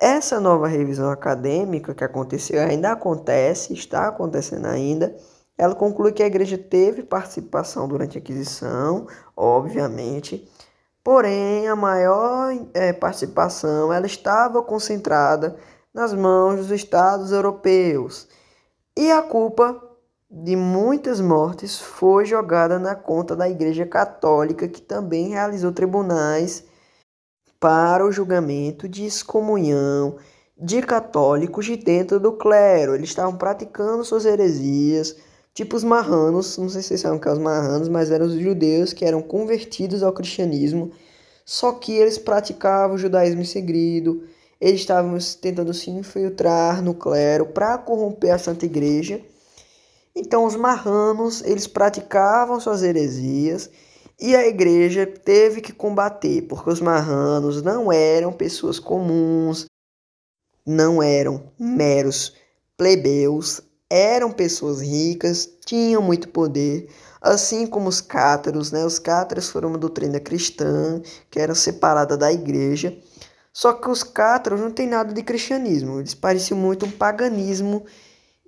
Essa 0.00 0.40
nova 0.40 0.66
revisão 0.66 1.10
acadêmica 1.10 1.94
que 1.94 2.02
aconteceu 2.02 2.60
ainda 2.62 2.92
acontece, 2.92 3.74
está 3.74 4.08
acontecendo 4.08 4.66
ainda. 4.66 5.14
Ela 5.56 5.74
conclui 5.74 6.12
que 6.12 6.22
a 6.22 6.26
igreja 6.26 6.56
teve 6.56 7.02
participação 7.02 7.86
durante 7.86 8.16
a 8.16 8.20
aquisição, 8.20 9.06
obviamente, 9.36 10.50
porém 11.02 11.68
a 11.68 11.76
maior 11.76 12.52
é, 12.72 12.92
participação 12.92 13.92
ela 13.92 14.06
estava 14.06 14.62
concentrada 14.62 15.56
nas 15.94 16.12
mãos 16.12 16.56
dos 16.56 16.70
estados 16.72 17.30
europeus 17.30 18.26
e 18.96 19.12
a 19.12 19.22
culpa 19.22 19.80
de 20.28 20.56
muitas 20.56 21.20
mortes 21.20 21.78
foi 21.78 22.24
jogada 22.24 22.78
na 22.78 22.96
conta 22.96 23.36
da 23.36 23.48
Igreja 23.48 23.86
Católica, 23.86 24.66
que 24.66 24.82
também 24.82 25.28
realizou 25.28 25.70
tribunais 25.70 26.64
para 27.60 28.04
o 28.04 28.10
julgamento 28.10 28.88
de 28.88 29.06
excomunhão 29.06 30.16
de 30.58 30.82
católicos 30.82 31.64
de 31.64 31.76
dentro 31.76 32.18
do 32.18 32.32
clero. 32.32 32.94
Eles 32.94 33.10
estavam 33.10 33.36
praticando 33.36 34.04
suas 34.04 34.24
heresias, 34.24 35.16
tipo 35.52 35.76
os 35.76 35.84
marranos, 35.84 36.58
não 36.58 36.68
sei 36.68 36.82
se 36.82 36.88
vocês 36.88 37.00
sabem 37.02 37.20
que 37.20 37.24
são 37.24 37.34
os 37.34 37.38
marranos, 37.38 37.88
mas 37.88 38.10
eram 38.10 38.26
os 38.26 38.34
judeus 38.34 38.92
que 38.92 39.04
eram 39.04 39.22
convertidos 39.22 40.02
ao 40.02 40.12
cristianismo, 40.12 40.90
só 41.44 41.72
que 41.72 41.92
eles 41.92 42.18
praticavam 42.18 42.96
o 42.96 42.98
judaísmo 42.98 43.42
em 43.42 43.44
segredo, 43.44 44.24
eles 44.64 44.80
estavam 44.80 45.16
tentando 45.40 45.74
se 45.74 45.90
infiltrar 45.90 46.82
no 46.82 46.94
clero 46.94 47.46
para 47.46 47.78
corromper 47.78 48.34
a 48.34 48.38
Santa 48.38 48.64
Igreja 48.64 49.20
então 50.16 50.44
os 50.44 50.54
marranos, 50.54 51.42
eles 51.42 51.66
praticavam 51.66 52.60
suas 52.60 52.82
heresias 52.82 53.68
e 54.20 54.36
a 54.36 54.46
igreja 54.46 55.04
teve 55.06 55.60
que 55.60 55.72
combater, 55.72 56.42
porque 56.42 56.70
os 56.70 56.80
marranos 56.80 57.62
não 57.62 57.92
eram 57.92 58.32
pessoas 58.32 58.78
comuns, 58.78 59.66
não 60.64 61.02
eram 61.02 61.50
meros 61.58 62.32
plebeus, 62.76 63.60
eram 63.90 64.30
pessoas 64.30 64.80
ricas, 64.80 65.48
tinham 65.66 66.00
muito 66.00 66.28
poder, 66.28 66.88
assim 67.20 67.66
como 67.66 67.88
os 67.88 68.00
cátaros, 68.00 68.70
né? 68.70 68.84
Os 68.84 69.00
cátaros 69.00 69.48
foram 69.48 69.70
uma 69.70 69.78
doutrina 69.78 70.20
cristã 70.20 71.02
que 71.28 71.40
era 71.40 71.56
separada 71.56 72.16
da 72.16 72.32
igreja. 72.32 72.96
Só 73.54 73.72
que 73.72 73.88
os 73.88 74.02
cátaros 74.02 74.60
não 74.60 74.72
tem 74.72 74.88
nada 74.88 75.14
de 75.14 75.22
cristianismo, 75.22 76.00
eles 76.00 76.12
pareciam 76.12 76.58
muito 76.58 76.86
um 76.86 76.90
paganismo 76.90 77.84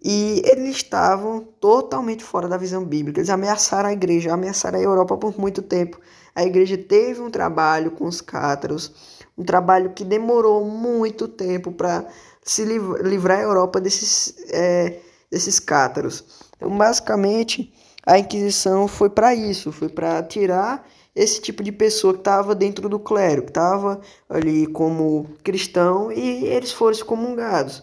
e 0.03 0.43
eles 0.45 0.77
estavam 0.77 1.41
totalmente 1.61 2.25
fora 2.25 2.49
da 2.49 2.57
visão 2.57 2.85
bíblica. 2.85 3.21
Eles 3.21 3.31
ameaçaram 3.31 3.89
a 3.89 3.93
igreja, 3.93 4.35
ameaçaram 4.35 4.81
a 4.81 4.83
Europa 4.83 5.17
por 5.17 5.39
muito 5.39 5.63
tempo. 5.63 6.01
A 6.35 6.45
igreja 6.45 6.77
teve 6.77 7.23
um 7.23 7.31
trabalho 7.31 7.93
com 7.93 8.05
os 8.05 8.21
cátaros, 8.21 8.93
um 9.39 9.45
trabalho 9.45 9.91
que 9.91 10.05
demorou 10.05 10.65
muito 10.65 11.29
tempo 11.29 11.71
para 11.71 12.05
se 12.43 12.65
livrar 12.65 13.39
a 13.39 13.43
Europa 13.43 13.81
desses, 13.81 14.35
é, 14.51 14.99
desses 15.31 15.61
cátaros. 15.61 16.25
Então, 16.57 16.77
basicamente, 16.77 17.73
a 18.05 18.19
Inquisição 18.19 18.89
foi 18.89 19.09
para 19.09 19.37
isso, 19.37 19.71
foi 19.71 19.89
para 19.89 20.21
tirar 20.25 20.85
esse 21.17 21.41
tipo 21.41 21.63
de 21.63 21.73
pessoa 21.73 22.13
que 22.13 22.21
estava 22.21 22.55
dentro 22.55 22.91
do 22.91 22.99
clero, 22.99 23.43
que 23.43 23.49
estava 23.49 24.03
ali 24.29 24.67
como 24.67 25.27
cristão 25.43 26.13
e 26.13 26.45
eles 26.45 26.71
foram 26.71 26.93
excomungados. 26.93 27.83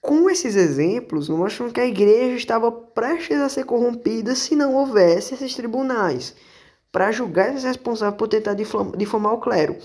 Com 0.00 0.28
esses 0.28 0.56
exemplos, 0.56 1.28
mostram 1.28 1.70
que 1.70 1.80
a 1.80 1.86
igreja 1.86 2.36
estava 2.36 2.72
prestes 2.72 3.38
a 3.38 3.48
ser 3.48 3.64
corrompida 3.64 4.34
se 4.34 4.56
não 4.56 4.74
houvesse 4.74 5.34
esses 5.34 5.54
tribunais 5.54 6.34
para 6.90 7.12
julgar 7.12 7.50
esses 7.50 7.64
responsáveis 7.64 8.18
por 8.18 8.26
tentar 8.26 8.54
difamar 8.54 9.32
o 9.32 9.38
clero. 9.38 9.76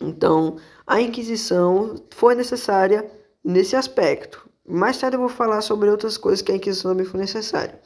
Então, 0.00 0.56
a 0.84 1.00
Inquisição 1.00 1.94
foi 2.10 2.34
necessária 2.34 3.08
nesse 3.44 3.76
aspecto. 3.76 4.48
Mais 4.68 4.98
tarde 4.98 5.16
eu 5.16 5.20
vou 5.20 5.28
falar 5.28 5.60
sobre 5.60 5.88
outras 5.88 6.16
coisas 6.16 6.42
que 6.42 6.50
a 6.50 6.56
Inquisição 6.56 6.90
também 6.90 7.06
foi 7.06 7.20
necessária. 7.20 7.80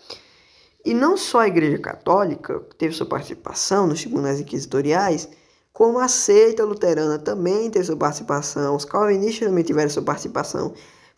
E 0.86 0.94
não 0.94 1.16
só 1.16 1.40
a 1.40 1.48
Igreja 1.48 1.78
Católica 1.78 2.60
teve 2.78 2.94
sua 2.94 3.06
participação 3.06 3.88
nos 3.88 4.00
tribunais 4.00 4.40
inquisitoriais, 4.40 5.28
como 5.72 5.98
a 5.98 6.06
seita 6.06 6.64
luterana 6.64 7.18
também 7.18 7.68
teve 7.68 7.84
sua 7.84 7.96
participação, 7.96 8.76
os 8.76 8.84
calvinistas 8.84 9.48
também 9.48 9.64
tiveram 9.64 9.90
sua 9.90 10.02
participação 10.02 10.72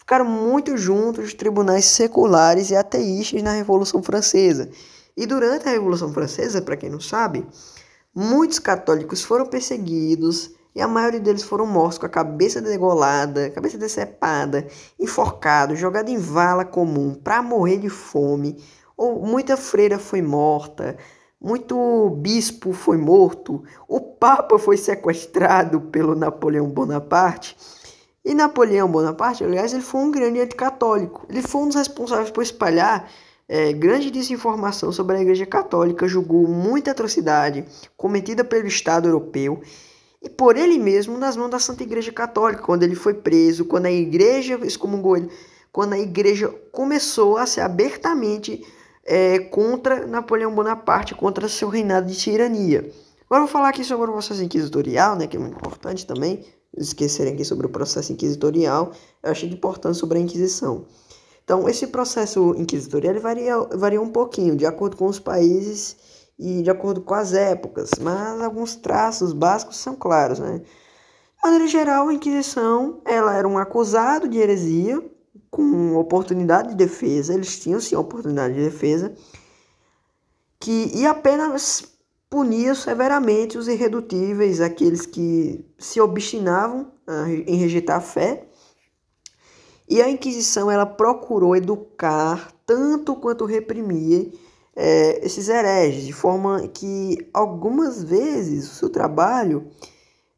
ficaram 0.08 0.24
muito 0.24 0.74
juntos 0.78 1.26
os 1.26 1.34
tribunais 1.34 1.84
seculares 1.84 2.70
e 2.70 2.74
ateístas 2.76 3.42
na 3.42 3.52
Revolução 3.52 4.02
Francesa. 4.02 4.70
E 5.14 5.26
durante 5.26 5.68
a 5.68 5.72
Revolução 5.72 6.10
Francesa, 6.14 6.62
para 6.62 6.78
quem 6.78 6.88
não 6.88 6.98
sabe, 6.98 7.46
muitos 8.14 8.58
católicos 8.58 9.22
foram 9.22 9.44
perseguidos 9.44 10.50
e 10.74 10.80
a 10.80 10.88
maioria 10.88 11.20
deles 11.20 11.42
foram 11.42 11.66
mortos 11.66 11.98
com 11.98 12.06
a 12.06 12.08
cabeça 12.08 12.62
degolada, 12.62 13.50
cabeça 13.50 13.76
decepada, 13.76 14.66
enforcados, 14.98 15.78
jogados 15.78 16.10
em 16.10 16.16
vala 16.16 16.64
comum 16.64 17.12
para 17.12 17.42
morrer 17.42 17.76
de 17.76 17.90
fome. 17.90 18.56
Ou 18.98 19.24
muita 19.24 19.56
freira 19.56 19.98
foi 19.98 20.20
morta, 20.20 20.96
muito 21.40 22.10
bispo 22.20 22.72
foi 22.72 22.96
morto, 22.96 23.62
o 23.86 24.00
papa 24.00 24.58
foi 24.58 24.76
sequestrado 24.76 25.80
pelo 25.80 26.16
Napoleão 26.16 26.68
Bonaparte. 26.68 27.56
E 28.24 28.34
Napoleão 28.34 28.90
Bonaparte, 28.90 29.44
aliás, 29.44 29.72
ele 29.72 29.82
foi 29.82 30.00
um 30.00 30.10
grande 30.10 30.40
anticatólico. 30.40 31.24
Ele 31.30 31.40
foi 31.40 31.62
um 31.62 31.68
dos 31.68 31.76
responsáveis 31.76 32.32
por 32.32 32.42
espalhar 32.42 33.08
é, 33.48 33.72
grande 33.72 34.10
desinformação 34.10 34.90
sobre 34.90 35.16
a 35.16 35.22
Igreja 35.22 35.46
Católica, 35.46 36.08
julgou 36.08 36.46
muita 36.48 36.90
atrocidade 36.90 37.64
cometida 37.96 38.44
pelo 38.44 38.66
Estado 38.66 39.08
europeu 39.08 39.62
e 40.20 40.28
por 40.28 40.56
ele 40.56 40.76
mesmo 40.76 41.16
nas 41.16 41.36
mãos 41.36 41.50
da 41.50 41.58
Santa 41.58 41.84
Igreja 41.84 42.12
Católica, 42.12 42.62
quando 42.62 42.82
ele 42.82 42.96
foi 42.96 43.14
preso, 43.14 43.64
quando 43.64 43.86
a 43.86 43.92
Igreja 43.92 44.58
excomungou 44.62 45.16
ele, 45.16 45.30
quando 45.72 45.92
a 45.92 45.98
Igreja 45.98 46.48
começou 46.72 47.38
a 47.38 47.46
ser 47.46 47.60
abertamente 47.60 48.66
é, 49.08 49.38
contra 49.38 50.06
Napoleão 50.06 50.54
Bonaparte, 50.54 51.14
contra 51.14 51.48
seu 51.48 51.68
reinado 51.68 52.06
de 52.06 52.16
tirania. 52.16 52.92
Agora 53.24 53.42
vou 53.42 53.48
falar 53.48 53.70
aqui 53.70 53.82
sobre 53.82 54.10
o 54.10 54.12
processo 54.12 54.42
inquisitorial, 54.42 55.16
né, 55.16 55.26
que 55.26 55.36
é 55.36 55.40
muito 55.40 55.56
importante 55.56 56.06
também, 56.06 56.44
esquecerem 56.76 57.32
aqui 57.32 57.44
sobre 57.44 57.66
o 57.66 57.70
processo 57.70 58.12
inquisitorial, 58.12 58.92
eu 59.22 59.30
achei 59.30 59.48
de 59.48 59.54
importância 59.54 59.98
sobre 59.98 60.18
a 60.18 60.20
Inquisição. 60.20 60.84
Então, 61.42 61.66
esse 61.66 61.86
processo 61.86 62.54
inquisitorial 62.58 63.18
varia, 63.20 63.58
varia 63.74 64.00
um 64.00 64.10
pouquinho, 64.10 64.54
de 64.54 64.66
acordo 64.66 64.96
com 64.98 65.06
os 65.06 65.18
países 65.18 65.96
e 66.38 66.62
de 66.62 66.70
acordo 66.70 67.00
com 67.00 67.14
as 67.14 67.32
épocas, 67.32 67.90
mas 68.00 68.40
alguns 68.42 68.76
traços 68.76 69.32
básicos 69.32 69.78
são 69.78 69.96
claros, 69.96 70.38
né? 70.38 70.58
De 70.58 71.42
maneira 71.42 71.66
geral, 71.66 72.08
a 72.08 72.14
Inquisição 72.14 73.00
ela 73.06 73.34
era 73.34 73.48
um 73.48 73.56
acusado 73.56 74.28
de 74.28 74.38
heresia 74.38 75.02
com 75.50 75.96
oportunidade 75.96 76.70
de 76.70 76.74
defesa, 76.74 77.34
eles 77.34 77.58
tinham 77.58 77.80
sim 77.80 77.96
oportunidade 77.96 78.54
de 78.54 78.64
defesa, 78.64 79.14
que 80.60 80.90
e 80.94 81.06
apenas 81.06 81.84
punia 82.28 82.74
severamente 82.74 83.56
os 83.56 83.68
irredutíveis, 83.68 84.60
aqueles 84.60 85.06
que 85.06 85.64
se 85.78 86.00
obstinavam 86.00 86.92
em 87.46 87.56
rejeitar 87.56 87.96
a 87.96 88.00
fé. 88.00 88.46
E 89.88 90.02
a 90.02 90.10
Inquisição 90.10 90.70
ela 90.70 90.84
procurou 90.84 91.56
educar 91.56 92.52
tanto 92.66 93.16
quanto 93.16 93.46
reprimir 93.46 94.38
é, 94.76 95.24
esses 95.24 95.48
hereges, 95.48 96.04
de 96.04 96.12
forma 96.12 96.68
que 96.68 97.26
algumas 97.32 98.02
vezes 98.02 98.70
o 98.70 98.74
seu 98.74 98.90
trabalho 98.90 99.66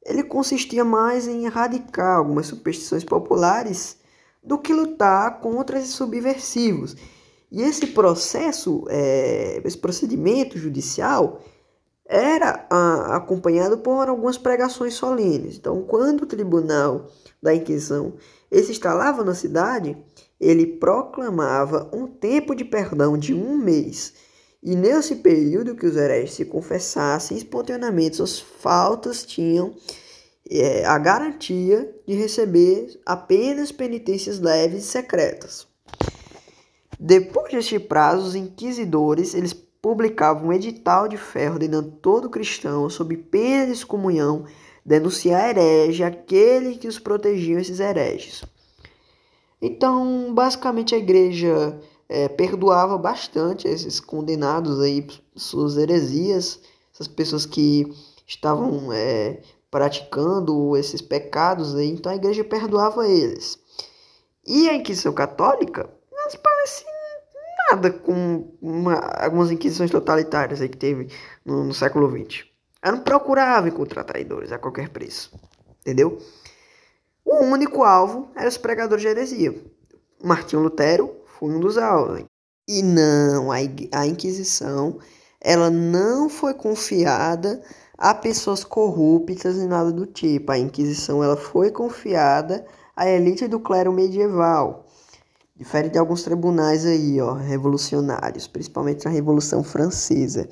ele 0.06 0.22
consistia 0.22 0.84
mais 0.84 1.26
em 1.26 1.44
erradicar 1.44 2.16
algumas 2.16 2.46
superstições 2.46 3.04
populares 3.04 3.99
do 4.42 4.59
que 4.59 4.72
lutar 4.72 5.40
contra 5.40 5.79
esses 5.79 5.94
subversivos. 5.94 6.96
E 7.50 7.62
esse 7.62 7.88
processo, 7.88 8.85
é, 8.88 9.61
esse 9.64 9.76
procedimento 9.76 10.57
judicial, 10.59 11.40
era 12.07 12.66
a, 12.68 13.16
acompanhado 13.16 13.79
por 13.79 14.09
algumas 14.09 14.37
pregações 14.37 14.94
solenes. 14.94 15.57
Então, 15.57 15.83
quando 15.83 16.22
o 16.22 16.26
tribunal 16.26 17.07
da 17.42 17.55
Inquisição 17.55 18.14
se 18.53 18.70
instalava 18.70 19.24
na 19.24 19.35
cidade, 19.35 19.96
ele 20.40 20.66
proclamava 20.66 21.88
um 21.92 22.07
tempo 22.07 22.55
de 22.55 22.64
perdão 22.64 23.16
de 23.16 23.33
um 23.35 23.57
mês. 23.57 24.14
E 24.62 24.74
nesse 24.74 25.16
período 25.16 25.74
que 25.74 25.87
os 25.87 25.96
hereges 25.96 26.35
se 26.35 26.44
confessassem 26.44 27.37
espontaneamente 27.37 28.16
suas 28.16 28.40
faltas, 28.40 29.24
tinham 29.24 29.74
é, 30.50 30.84
a 30.84 30.98
garantia 30.98 31.94
de 32.06 32.14
receber 32.14 33.00
apenas 33.06 33.70
penitências 33.70 34.40
leves 34.40 34.84
e 34.84 34.86
secretas. 34.86 35.66
Depois 36.98 37.52
deste 37.52 37.78
prazo, 37.78 38.26
os 38.26 38.34
inquisidores 38.34 39.34
eles 39.34 39.54
publicava 39.54 40.44
um 40.44 40.52
edital 40.52 41.08
de 41.08 41.16
fé 41.16 41.50
ordenando 41.50 41.92
todo 42.02 42.28
cristão, 42.28 42.90
sob 42.90 43.16
pena 43.16 43.66
de 43.66 43.72
excomunhão, 43.72 44.44
denunciar 44.84 45.50
herege 45.50 46.02
aquele 46.02 46.76
que 46.76 46.88
os 46.88 46.98
protegiam 46.98 47.60
esses 47.60 47.80
hereges. 47.80 48.44
Então, 49.62 50.34
basicamente, 50.34 50.94
a 50.94 50.98
igreja 50.98 51.78
é, 52.08 52.28
perdoava 52.28 52.98
bastante 52.98 53.68
esses 53.68 54.00
condenados 54.00 54.80
aí 54.80 55.06
suas 55.36 55.76
heresias, 55.76 56.60
essas 56.92 57.08
pessoas 57.08 57.46
que 57.46 57.86
estavam 58.26 58.92
é, 58.92 59.40
praticando 59.70 60.76
esses 60.76 61.00
pecados 61.00 61.76
aí, 61.76 61.90
então 61.90 62.11
a 62.11 62.16
igreja 62.16 62.42
perdoava 62.42 63.06
eles. 63.06 63.59
E 64.46 64.68
a 64.68 64.74
Inquisição 64.74 65.12
Católica, 65.12 65.88
não 66.11 66.30
se 66.30 66.38
parece 66.38 66.85
nada 67.70 67.90
com 67.90 68.52
uma, 68.61 68.94
algumas 68.94 69.50
inquisições 69.50 69.90
totalitárias 69.90 70.61
aí 70.61 70.68
que 70.68 70.76
teve 70.76 71.09
no, 71.44 71.64
no 71.64 71.74
século 71.74 72.11
XX. 72.11 72.44
Ela 72.83 72.96
não 72.96 73.04
procurava 73.04 73.68
encontrar 73.68 74.04
traidores 74.04 74.50
a 74.50 74.59
qualquer 74.59 74.88
preço, 74.88 75.30
entendeu? 75.80 76.18
O 77.24 77.44
único 77.44 77.85
alvo 77.85 78.30
era 78.35 78.48
os 78.48 78.56
pregadores 78.56 79.02
de 79.02 79.09
heresia. 79.09 79.54
Martinho 80.22 80.62
Lutero 80.62 81.14
foi 81.38 81.50
um 81.50 81.61
dos 81.61 81.78
alvos. 81.78 82.24
E 82.66 82.83
não, 82.83 83.52
a, 83.52 83.56
a 83.92 84.06
Inquisição, 84.06 84.98
ela 85.40 85.70
não 85.70 86.28
foi 86.28 86.54
confiada 86.54 87.62
a 88.00 88.14
pessoas 88.14 88.64
corruptas 88.64 89.58
e 89.58 89.66
nada 89.66 89.92
do 89.92 90.06
tipo. 90.06 90.50
A 90.50 90.58
Inquisição 90.58 91.22
ela 91.22 91.36
foi 91.36 91.70
confiada 91.70 92.64
à 92.96 93.06
elite 93.06 93.46
do 93.46 93.60
clero 93.60 93.92
medieval. 93.92 94.86
Diferente 95.54 95.92
de 95.92 95.98
alguns 95.98 96.22
tribunais 96.22 96.86
aí, 96.86 97.20
ó, 97.20 97.34
revolucionários, 97.34 98.48
principalmente 98.48 99.04
na 99.04 99.10
Revolução 99.10 99.62
Francesa. 99.62 100.48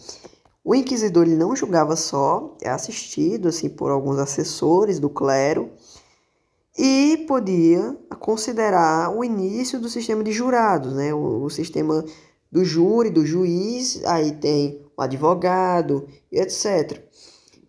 O 0.63 0.75
inquisidor 0.75 1.25
ele 1.25 1.37
não 1.37 1.57
julgava 1.57 1.97
só, 1.97 2.55
é 2.61 2.69
assistido 2.69 3.49
assim 3.49 3.71
por 3.71 3.91
alguns 3.91 4.19
assessores 4.19 5.01
do 5.01 5.09
clero 5.09 5.71
e 6.77 7.25
podia 7.27 7.97
considerar 8.21 9.11
o 9.17 9.25
início 9.25 9.81
do 9.81 9.89
sistema 9.89 10.23
de 10.23 10.33
jurados, 10.33 10.93
né? 10.93 11.15
O, 11.15 11.45
o 11.45 11.49
sistema 11.49 12.05
do 12.53 12.63
júri, 12.63 13.09
do 13.09 13.25
juiz, 13.25 14.05
aí 14.05 14.33
tem 14.33 14.85
o 14.95 15.01
advogado 15.01 16.07
e 16.31 16.39
etc. 16.39 17.08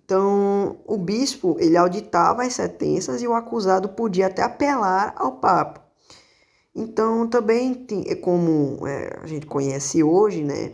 Então, 0.09 0.79
o 0.87 0.97
bispo 0.97 1.55
ele 1.59 1.77
auditava 1.77 2.41
as 2.41 2.53
sentenças 2.53 3.21
e 3.21 3.27
o 3.27 3.35
acusado 3.35 3.89
podia 3.89 4.25
até 4.25 4.41
apelar 4.41 5.13
ao 5.15 5.33
papa. 5.33 5.85
Então, 6.73 7.27
também 7.27 7.85
é 8.07 8.15
como 8.15 8.87
é, 8.87 9.19
a 9.21 9.27
gente 9.27 9.45
conhece 9.45 10.01
hoje, 10.01 10.43
né, 10.43 10.73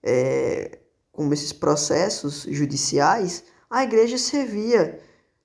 é, 0.00 0.78
como 1.10 1.34
esses 1.34 1.52
processos 1.52 2.46
judiciais, 2.48 3.42
a 3.68 3.82
igreja 3.82 4.16
servia 4.18 5.00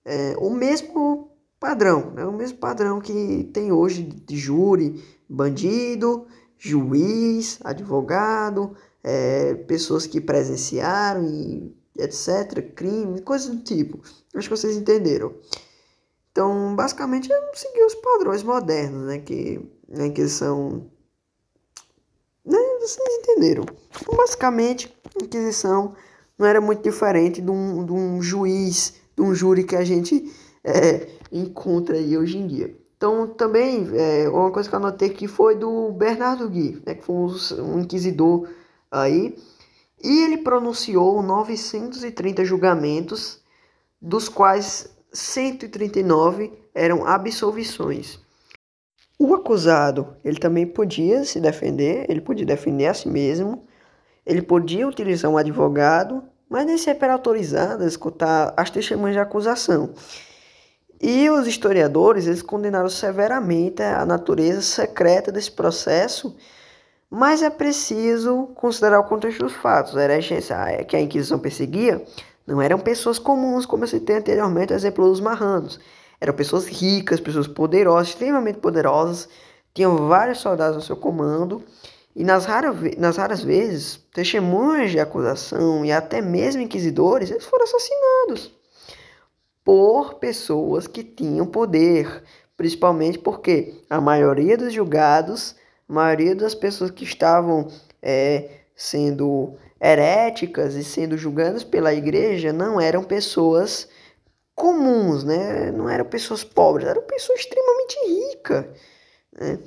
é, 0.05 0.35
o 0.37 0.51
mesmo 0.51 1.31
padrão, 1.59 2.11
né, 2.11 2.23
o 2.23 2.31
mesmo 2.31 2.59
padrão 2.59 3.01
que 3.01 3.49
tem 3.51 3.71
hoje 3.71 4.03
de 4.03 4.37
júri, 4.37 5.03
bandido, 5.27 6.27
juiz, 6.59 7.57
advogado, 7.63 8.75
é, 9.03 9.55
pessoas 9.55 10.05
que 10.05 10.21
presenciaram 10.21 11.23
e 11.25 11.78
etc., 11.99 12.73
crime, 12.73 13.21
coisas 13.21 13.49
do 13.49 13.63
tipo. 13.63 13.99
Acho 14.33 14.49
que 14.49 14.55
vocês 14.55 14.75
entenderam. 14.77 15.33
Então, 16.31 16.75
basicamente, 16.75 17.31
é 17.31 17.51
seguir 17.53 17.83
os 17.85 17.95
padrões 17.95 18.43
modernos, 18.43 19.07
né? 19.07 19.19
Que, 19.19 19.59
né, 19.87 20.09
que 20.09 20.27
são. 20.27 20.89
Né, 22.45 22.57
vocês 22.79 22.99
entenderam. 23.19 23.65
Então, 24.01 24.15
basicamente, 24.15 24.93
a 25.19 25.23
Inquisição 25.23 25.95
não 26.37 26.47
era 26.47 26.61
muito 26.61 26.81
diferente 26.81 27.41
de 27.41 27.51
um, 27.51 27.85
de 27.85 27.91
um 27.91 28.21
juiz, 28.21 28.93
de 29.15 29.21
um 29.21 29.35
júri 29.35 29.63
que 29.63 29.75
a 29.75 29.83
gente 29.83 30.33
é, 30.63 31.09
encontra 31.31 31.97
aí 31.97 32.17
hoje 32.17 32.37
em 32.37 32.47
dia. 32.47 32.75
Então, 32.95 33.27
também, 33.27 33.89
é, 33.93 34.29
uma 34.29 34.51
coisa 34.51 34.67
que 34.67 34.75
eu 34.75 34.79
anotei 34.79 35.09
aqui 35.09 35.27
foi 35.27 35.55
do 35.55 35.91
Bernardo 35.91 36.49
Gui, 36.49 36.81
né, 36.85 36.95
que 36.95 37.03
foi 37.03 37.15
um, 37.15 37.29
um 37.63 37.79
inquisidor 37.79 38.47
aí, 38.91 39.35
e 40.03 40.23
ele 40.23 40.37
pronunciou 40.37 41.21
930 41.21 42.45
julgamentos, 42.45 43.41
dos 44.01 44.29
quais 44.29 44.89
139 45.11 46.53
eram 46.73 47.05
absolvições. 47.05 48.19
O 49.17 49.35
acusado, 49.35 50.15
ele 50.23 50.39
também 50.39 50.65
podia 50.65 51.25
se 51.25 51.41
defender, 51.41 52.05
ele 52.09 52.21
podia 52.21 52.45
defender 52.45 52.85
a 52.85 52.93
si 52.93 53.09
mesmo, 53.09 53.67
ele 54.25 54.41
podia 54.41 54.87
utilizar 54.87 55.29
um 55.29 55.37
advogado, 55.37 56.23
mas 56.47 56.65
nem 56.65 56.77
sempre 56.77 57.05
era 57.05 57.13
autorizado 57.13 57.83
a 57.83 57.87
escutar 57.87 58.53
as 58.55 58.69
testemunhas 58.69 59.15
de 59.15 59.19
acusação. 59.19 59.93
E 61.01 61.29
os 61.29 61.47
historiadores, 61.47 62.27
eles 62.27 62.41
condenaram 62.41 62.89
severamente 62.89 63.81
a 63.81 64.05
natureza 64.05 64.61
secreta 64.61 65.31
desse 65.31 65.51
processo 65.51 66.35
mas 67.09 67.41
é 67.41 67.49
preciso 67.49 68.47
considerar 68.55 68.99
o 68.99 69.05
contexto 69.05 69.43
dos 69.43 69.53
fatos. 69.53 69.97
A 69.97 70.03
herege 70.03 70.35
é 70.51 70.83
que 70.83 70.95
a 70.95 71.01
Inquisição 71.01 71.39
perseguia 71.39 72.03
não 72.45 72.61
eram 72.61 72.79
pessoas 72.79 73.19
comuns, 73.19 73.65
como 73.65 73.83
eu 73.83 73.87
citei 73.87 74.17
anteriormente, 74.17 74.73
exemplo 74.73 75.07
dos 75.07 75.19
marranos. 75.19 75.79
Eram 76.19 76.33
pessoas 76.33 76.67
ricas, 76.67 77.19
pessoas 77.19 77.47
poderosas, 77.47 78.09
extremamente 78.09 78.59
poderosas, 78.59 79.29
tinham 79.73 80.07
vários 80.07 80.39
soldados 80.39 80.75
ao 80.75 80.81
seu 80.81 80.97
comando, 80.97 81.63
e 82.15 82.23
nas, 82.23 82.45
rara, 82.45 82.73
nas 82.97 83.17
raras 83.17 83.43
vezes, 83.43 83.97
testemunhas 84.13 84.91
de 84.91 84.99
acusação 84.99 85.85
e 85.85 85.91
até 85.91 86.21
mesmo 86.21 86.61
inquisidores, 86.61 87.29
eles 87.29 87.45
foram 87.45 87.63
assassinados 87.63 88.51
por 89.63 90.15
pessoas 90.15 90.87
que 90.87 91.03
tinham 91.03 91.45
poder, 91.45 92.23
principalmente 92.57 93.19
porque 93.19 93.75
a 93.87 94.01
maioria 94.01 94.57
dos 94.57 94.73
julgados 94.73 95.55
a 95.55 95.58
maioria 95.89 96.35
das 96.35 96.53
pessoas 96.53 96.91
que 96.91 97.03
estavam 97.03 97.67
é, 98.01 98.49
sendo 98.75 99.55
heréticas 99.81 100.75
e 100.75 100.83
sendo 100.83 101.17
julgadas 101.17 101.63
pela 101.63 101.93
igreja 101.93 102.53
não 102.53 102.79
eram 102.79 103.03
pessoas 103.03 103.89
comuns, 104.53 105.23
né? 105.23 105.71
não 105.71 105.89
eram 105.89 106.05
pessoas 106.05 106.43
pobres, 106.43 106.87
eram 106.87 107.01
pessoas 107.01 107.39
extremamente 107.39 107.97
ricas. 108.07 108.65
Né? 109.33 109.59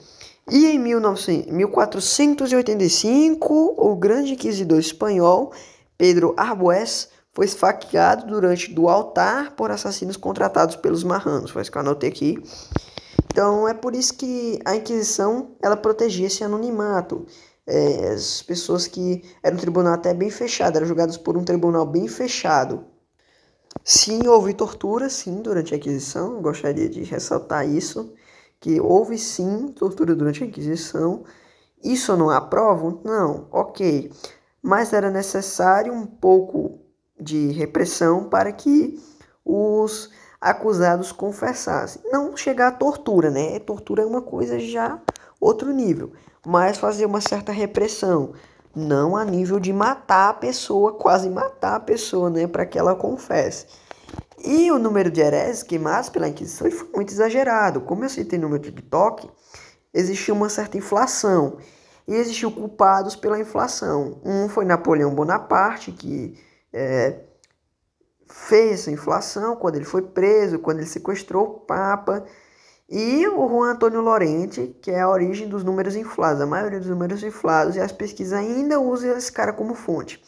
E 0.50 0.66
em 0.66 0.78
1900, 0.78 1.52
1485, 1.52 3.74
o 3.78 3.96
grande 3.96 4.32
inquisidor 4.32 4.78
espanhol 4.78 5.52
Pedro 5.96 6.35
Arbues 6.37 7.08
foi 7.32 7.46
esfaqueado 7.46 8.26
durante 8.26 8.72
do 8.72 8.88
altar 8.88 9.52
por 9.52 9.70
assassinos 9.70 10.16
contratados 10.16 10.76
pelos 10.76 11.02
marranos. 11.02 11.50
Foi 11.50 11.62
isso 11.62 11.70
que 11.70 11.78
eu 11.78 11.82
anotei 11.82 12.11
aqui. 12.11 12.42
Então 13.26 13.66
é 13.68 13.74
por 13.74 13.94
isso 13.94 14.14
que 14.14 14.58
a 14.64 14.76
Inquisição 14.76 15.56
ela 15.62 15.76
protegia 15.76 16.26
esse 16.26 16.44
anonimato. 16.44 17.26
É, 17.66 18.08
as 18.08 18.42
pessoas 18.42 18.87
que 18.87 19.22
eram 19.42 19.56
um 19.56 19.61
tribunal 19.61 19.94
até 19.94 20.12
bem 20.12 20.30
fechado, 20.30 20.76
eram 20.76 20.87
julgadas 20.87 21.16
por 21.16 21.37
um 21.37 21.44
tribunal 21.44 21.87
bem 21.87 22.08
fechado. 22.08 22.85
Sim, 23.85 24.26
houve 24.26 24.54
tortura, 24.54 25.08
sim, 25.08 25.40
durante 25.42 25.74
a 25.74 25.76
Inquisição, 25.76 26.42
gostaria 26.42 26.88
de 26.88 27.02
ressaltar 27.02 27.68
isso, 27.68 28.12
que 28.61 28.80
houve 28.80 29.18
sim 29.18 29.68
tortura 29.68 30.14
durante 30.14 30.44
a 30.44 30.46
Inquisição. 30.46 31.24
Isso 31.82 32.16
não 32.16 32.30
aprovo? 32.30 33.00
Não, 33.04 33.48
ok. 33.50 34.12
Mas 34.62 34.92
era 34.92 35.11
necessário 35.11 35.92
um 35.92 36.06
pouco 36.06 36.78
de 37.20 37.50
repressão 37.52 38.24
para 38.28 38.52
que 38.52 39.00
os 39.44 40.11
acusados 40.42 41.12
confessassem. 41.12 42.02
Não 42.11 42.37
chegar 42.37 42.66
à 42.66 42.72
tortura, 42.72 43.31
né? 43.31 43.61
Tortura 43.61 44.02
é 44.02 44.07
uma 44.07 44.20
coisa 44.20 44.59
já 44.59 45.00
outro 45.40 45.72
nível, 45.72 46.12
mas 46.44 46.78
fazer 46.78 47.07
uma 47.07 47.20
certa 47.20 47.52
repressão, 47.52 48.33
não 48.74 49.16
a 49.16 49.24
nível 49.24 49.61
de 49.61 49.72
matar 49.72 50.31
a 50.31 50.35
pessoa, 50.35 50.94
quase 50.94 51.31
matar 51.31 51.76
a 51.76 51.81
pessoa, 51.81 52.28
né, 52.28 52.46
para 52.46 52.66
que 52.66 52.78
ela 52.78 52.94
confesse. 52.94 53.66
E 54.44 54.70
o 54.72 54.78
número 54.78 55.11
de 55.11 55.20
hereses 55.20 55.62
queimados 55.62 56.09
pela 56.09 56.28
Inquisição 56.28 56.68
foi 56.70 56.90
muito 56.94 57.12
exagerado. 57.12 57.81
Como 57.81 58.05
eu 58.05 58.09
citei 58.09 58.38
no 58.38 58.48
meu 58.48 58.59
TikTok, 58.59 59.31
existia 59.94 60.35
uma 60.35 60.48
certa 60.48 60.76
inflação. 60.76 61.59
E 62.09 62.14
existiu 62.16 62.50
culpados 62.50 63.14
pela 63.14 63.38
inflação. 63.38 64.20
Um 64.24 64.48
foi 64.48 64.64
Napoleão 64.64 65.14
Bonaparte, 65.14 65.92
que 65.92 66.37
é, 66.73 67.21
fez 68.33 68.80
essa 68.80 68.90
inflação 68.90 69.56
quando 69.56 69.76
ele 69.76 69.85
foi 69.85 70.02
preso, 70.02 70.58
quando 70.58 70.78
ele 70.78 70.87
sequestrou 70.87 71.44
o 71.44 71.60
Papa. 71.60 72.24
E 72.88 73.26
o 73.28 73.48
Juan 73.48 73.72
Antônio 73.72 74.00
Lorente, 74.00 74.76
que 74.83 74.90
é 74.90 75.00
a 75.00 75.08
origem 75.08 75.48
dos 75.48 75.62
números 75.62 75.96
inflados, 75.96 76.40
a 76.42 76.46
maioria 76.46 76.78
dos 76.78 76.88
números 76.88 77.22
inflados, 77.22 77.76
e 77.76 77.80
as 77.80 77.92
pesquisas 77.92 78.35
ainda 78.35 78.80
usam 78.80 79.16
esse 79.16 79.30
cara 79.30 79.52
como 79.52 79.74
fonte. 79.74 80.22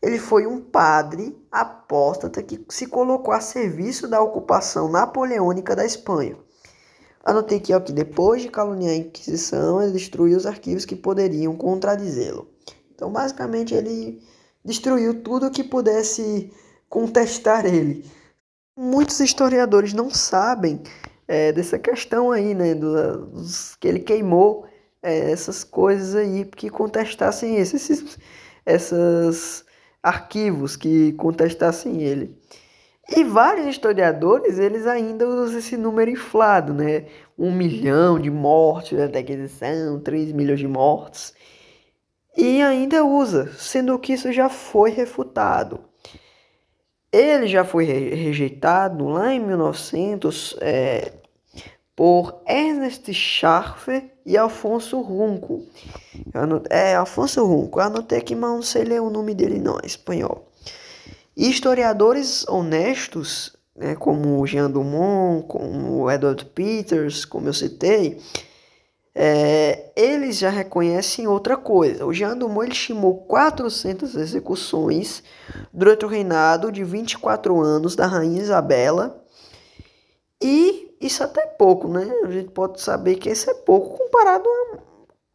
Ele 0.00 0.18
foi 0.18 0.46
um 0.46 0.60
padre 0.60 1.36
apóstata 1.50 2.42
que 2.42 2.64
se 2.68 2.86
colocou 2.86 3.34
a 3.34 3.40
serviço 3.40 4.06
da 4.06 4.20
ocupação 4.20 4.88
napoleônica 4.88 5.74
da 5.74 5.84
Espanha. 5.84 6.36
Anotei 7.24 7.58
aqui 7.58 7.74
ó, 7.74 7.80
que 7.80 7.92
depois 7.92 8.42
de 8.42 8.48
caluniar 8.48 8.92
a 8.92 8.96
Inquisição, 8.96 9.82
ele 9.82 9.92
destruiu 9.92 10.36
os 10.36 10.46
arquivos 10.46 10.84
que 10.84 10.94
poderiam 10.94 11.56
contradizê-lo. 11.56 12.48
Então, 12.94 13.10
basicamente, 13.10 13.74
ele 13.74 14.22
destruiu 14.64 15.22
tudo 15.22 15.50
que 15.50 15.64
pudesse 15.64 16.52
contestar 16.88 17.66
ele. 17.66 18.04
Muitos 18.76 19.20
historiadores 19.20 19.92
não 19.92 20.10
sabem 20.10 20.82
é, 21.26 21.52
dessa 21.52 21.78
questão 21.78 22.30
aí, 22.30 22.54
né, 22.54 22.74
do, 22.74 23.26
dos, 23.26 23.76
que 23.76 23.88
ele 23.88 24.00
queimou 24.00 24.66
é, 25.02 25.30
essas 25.30 25.64
coisas 25.64 26.14
aí 26.14 26.44
que 26.44 26.70
contestassem 26.70 27.56
esses, 27.56 28.18
essas 28.64 29.64
arquivos 30.02 30.76
que 30.76 31.12
contestassem 31.14 32.02
ele. 32.02 32.36
E 33.10 33.24
vários 33.24 33.66
historiadores, 33.66 34.58
eles 34.58 34.86
ainda 34.86 35.26
usam 35.26 35.58
esse 35.58 35.76
número 35.78 36.10
inflado, 36.10 36.74
né? 36.74 37.06
Um 37.38 37.50
milhão 37.50 38.18
de 38.18 38.30
mortes 38.30 38.98
até 39.00 39.22
que 39.22 39.48
são, 39.48 39.98
três 39.98 40.30
milhões 40.32 40.60
de 40.60 40.68
mortos. 40.68 41.32
E 42.36 42.60
ainda 42.62 43.04
usa, 43.04 43.50
sendo 43.58 43.98
que 43.98 44.12
isso 44.12 44.30
já 44.30 44.48
foi 44.50 44.90
refutado. 44.90 45.87
Ele 47.10 47.46
já 47.46 47.64
foi 47.64 47.84
rejeitado 47.84 49.08
lá 49.08 49.32
em 49.32 49.40
1900 49.40 50.56
é, 50.60 51.12
por 51.96 52.42
Ernest 52.46 53.12
Scharfer 53.12 54.04
e 54.24 54.36
Alfonso 54.36 55.00
Runco. 55.00 55.66
É, 56.68 56.94
Alfonso 56.94 57.44
Runco. 57.46 57.80
Eu 57.80 57.84
anotei 57.84 58.18
aqui, 58.18 58.34
mas 58.34 58.50
não 58.50 58.62
sei 58.62 58.84
ler 58.84 59.00
o 59.00 59.10
nome 59.10 59.34
dele 59.34 59.58
não, 59.58 59.78
é 59.82 59.86
espanhol. 59.86 60.48
Historiadores 61.36 62.46
honestos, 62.46 63.56
né, 63.74 63.94
como 63.94 64.46
Jean 64.46 64.70
Dumont, 64.70 65.46
como 65.46 66.10
Edward 66.10 66.44
Peters, 66.46 67.24
como 67.24 67.48
eu 67.48 67.54
citei, 67.54 68.18
é, 69.20 69.90
eles 69.96 70.38
já 70.38 70.48
reconhecem 70.48 71.26
outra 71.26 71.56
coisa. 71.56 72.06
O 72.06 72.14
Jean 72.14 72.36
Dumont 72.38 72.66
ele 72.66 72.72
estimou 72.72 73.16
400 73.24 74.14
execuções 74.14 75.24
durante 75.74 76.04
o 76.04 76.08
reinado 76.08 76.70
de 76.70 76.84
24 76.84 77.60
anos 77.60 77.96
da 77.96 78.06
Rainha 78.06 78.40
Isabela. 78.40 79.20
E 80.40 80.96
isso 81.00 81.24
até 81.24 81.40
é 81.40 81.46
pouco, 81.46 81.88
né? 81.88 82.08
A 82.24 82.30
gente 82.30 82.50
pode 82.52 82.80
saber 82.80 83.16
que 83.16 83.28
isso 83.28 83.50
é 83.50 83.54
pouco 83.54 83.98
comparado 83.98 84.48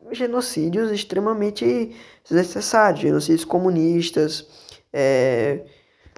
a 0.09 0.13
genocídios 0.13 0.89
extremamente 0.89 1.93
desnecessários, 2.23 3.01
genocídios 3.01 3.43
comunistas, 3.43 4.47
é, 4.93 5.65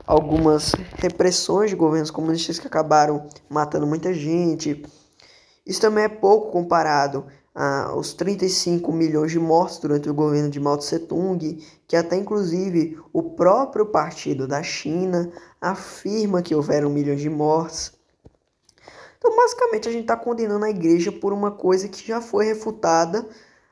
algumas 0.05 0.73
repressões 0.97 1.71
de 1.71 1.75
governos 1.75 2.11
comunistas 2.11 2.59
que 2.59 2.67
acabaram 2.67 3.27
matando 3.49 3.87
muita 3.87 4.13
gente. 4.13 4.83
Isso 5.65 5.81
também 5.81 6.03
é 6.03 6.09
pouco 6.09 6.51
comparado 6.51 7.25
aos 7.55 8.13
35 8.13 8.91
milhões 8.91 9.31
de 9.31 9.39
mortos 9.39 9.79
durante 9.79 10.09
o 10.09 10.13
governo 10.13 10.49
de 10.49 10.59
Mao 10.59 10.77
Tse 10.77 10.99
Tung, 10.99 11.63
que 11.87 11.95
até 11.95 12.17
inclusive 12.17 12.99
o 13.13 13.23
próprio 13.23 13.85
partido 13.85 14.45
da 14.45 14.61
China 14.61 15.31
afirma 15.61 16.41
que 16.41 16.53
houveram 16.53 16.89
milhões 16.89 17.21
de 17.21 17.29
mortes. 17.29 17.93
Então, 19.17 19.35
basicamente, 19.37 19.87
a 19.87 19.91
gente 19.91 20.01
está 20.01 20.17
condenando 20.17 20.65
a 20.65 20.69
igreja 20.69 21.11
por 21.13 21.31
uma 21.31 21.49
coisa 21.49 21.87
que 21.87 22.05
já 22.05 22.19
foi 22.19 22.45
refutada 22.45 23.25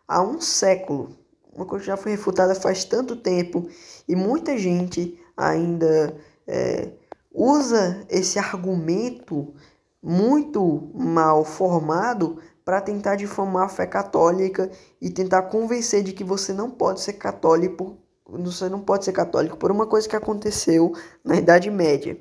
há 0.08 0.22
um 0.22 0.40
século. 0.40 1.18
Uma 1.54 1.66
coisa 1.66 1.84
que 1.84 1.88
já 1.92 1.98
foi 1.98 2.14
refutada 2.14 2.56
faz 2.56 2.86
tanto 2.86 3.18
tempo 3.18 3.68
e 4.08 4.16
muita 4.16 4.58
gente 4.58 5.20
ainda 5.36 6.16
é, 6.48 6.90
usa 7.32 8.06
esse 8.10 8.40
argumento 8.40 9.54
muito 10.02 10.90
mal 10.96 11.46
formado 11.46 12.40
para 12.66 12.82
tentar 12.82 13.16
difamar 13.16 13.64
a 13.64 13.70
fé 13.70 13.86
católica 13.86 14.70
e 15.01 15.09
tentar 15.09 15.43
convencer 15.43 16.03
de 16.03 16.14
que 16.14 16.24
você 16.24 16.53
não 16.53 16.70
pode 16.70 17.01
ser 17.01 17.14
católico, 17.14 17.97
você 18.26 18.70
não 18.70 18.80
pode 18.80 19.05
ser 19.05 19.11
católico 19.11 19.57
por 19.57 19.72
uma 19.72 19.86
coisa 19.86 20.07
que 20.07 20.16
aconteceu 20.16 20.93
na 21.24 21.36
Idade 21.36 21.70
Média. 21.70 22.18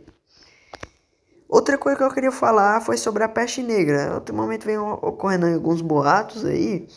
Outra 1.49 1.77
coisa 1.77 1.99
que 1.99 2.05
eu 2.05 2.11
queria 2.11 2.33
falar 2.33 2.81
foi 2.81 2.97
sobre 2.97 3.23
a 3.23 3.29
peste 3.29 3.63
negra. 3.63 4.15
Ultimamente 4.15 4.65
vem 4.65 4.79
ocorrendo 4.79 5.47
alguns 5.47 5.83
boatos 5.83 6.45
aí 6.47 6.89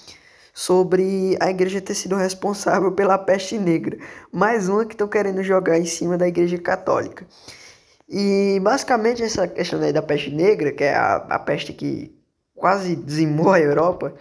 sobre 0.53 1.37
a 1.41 1.49
igreja 1.49 1.81
ter 1.81 1.93
sido 1.93 2.15
responsável 2.15 2.93
pela 2.93 3.17
peste 3.17 3.57
negra. 3.57 3.97
Mais 4.31 4.69
uma 4.69 4.85
que 4.85 4.93
estão 4.93 5.09
querendo 5.09 5.43
jogar 5.43 5.77
em 5.77 5.85
cima 5.85 6.17
da 6.17 6.25
igreja 6.25 6.57
católica. 6.57 7.27
E 8.07 8.57
basicamente 8.61 9.21
essa 9.21 9.45
questão 9.45 9.81
aí 9.81 9.91
da 9.91 10.01
peste 10.01 10.31
negra, 10.31 10.71
que 10.71 10.85
é 10.85 10.95
a, 10.95 11.15
a 11.15 11.37
peste 11.39 11.73
que 11.73 12.15
quase 12.55 12.95
dizimou 12.95 13.51
a 13.51 13.59
Europa, 13.59 14.13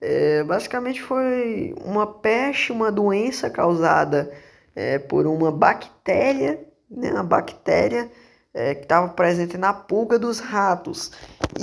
é, 0.00 0.42
basicamente 0.44 1.02
foi 1.02 1.74
uma 1.84 2.06
peste, 2.06 2.72
uma 2.72 2.90
doença 2.90 3.50
causada 3.50 4.30
é, 4.74 4.98
por 4.98 5.26
uma 5.26 5.52
bactéria, 5.52 6.64
né, 6.90 7.12
uma 7.12 7.22
bactéria 7.22 8.10
é, 8.54 8.74
que 8.74 8.82
estava 8.82 9.08
presente 9.08 9.58
na 9.58 9.72
pulga 9.72 10.18
dos 10.18 10.38
ratos. 10.38 11.12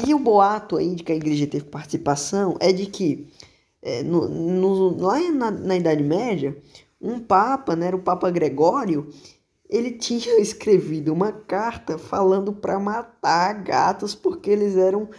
E 0.05 0.13
o 0.13 0.19
boato 0.19 0.77
aí 0.77 0.95
de 0.95 1.03
que 1.03 1.11
a 1.11 1.15
igreja 1.15 1.47
teve 1.47 1.65
participação 1.65 2.55
é 2.59 2.71
de 2.71 2.85
que 2.85 3.27
é, 3.81 4.03
no, 4.03 4.27
no, 4.27 5.01
lá 5.01 5.19
na, 5.31 5.51
na 5.51 5.75
Idade 5.77 6.03
Média, 6.03 6.55
um 7.01 7.19
papa, 7.19 7.75
né, 7.75 7.87
era 7.87 7.95
o 7.95 8.01
Papa 8.01 8.29
Gregório, 8.29 9.09
ele 9.69 9.91
tinha 9.91 10.37
escrevido 10.41 11.13
uma 11.13 11.31
carta 11.31 11.97
falando 11.97 12.53
para 12.53 12.79
matar 12.79 13.53
gatos 13.63 14.13
porque 14.13 14.49
eles 14.49 14.75
eram 14.77 15.09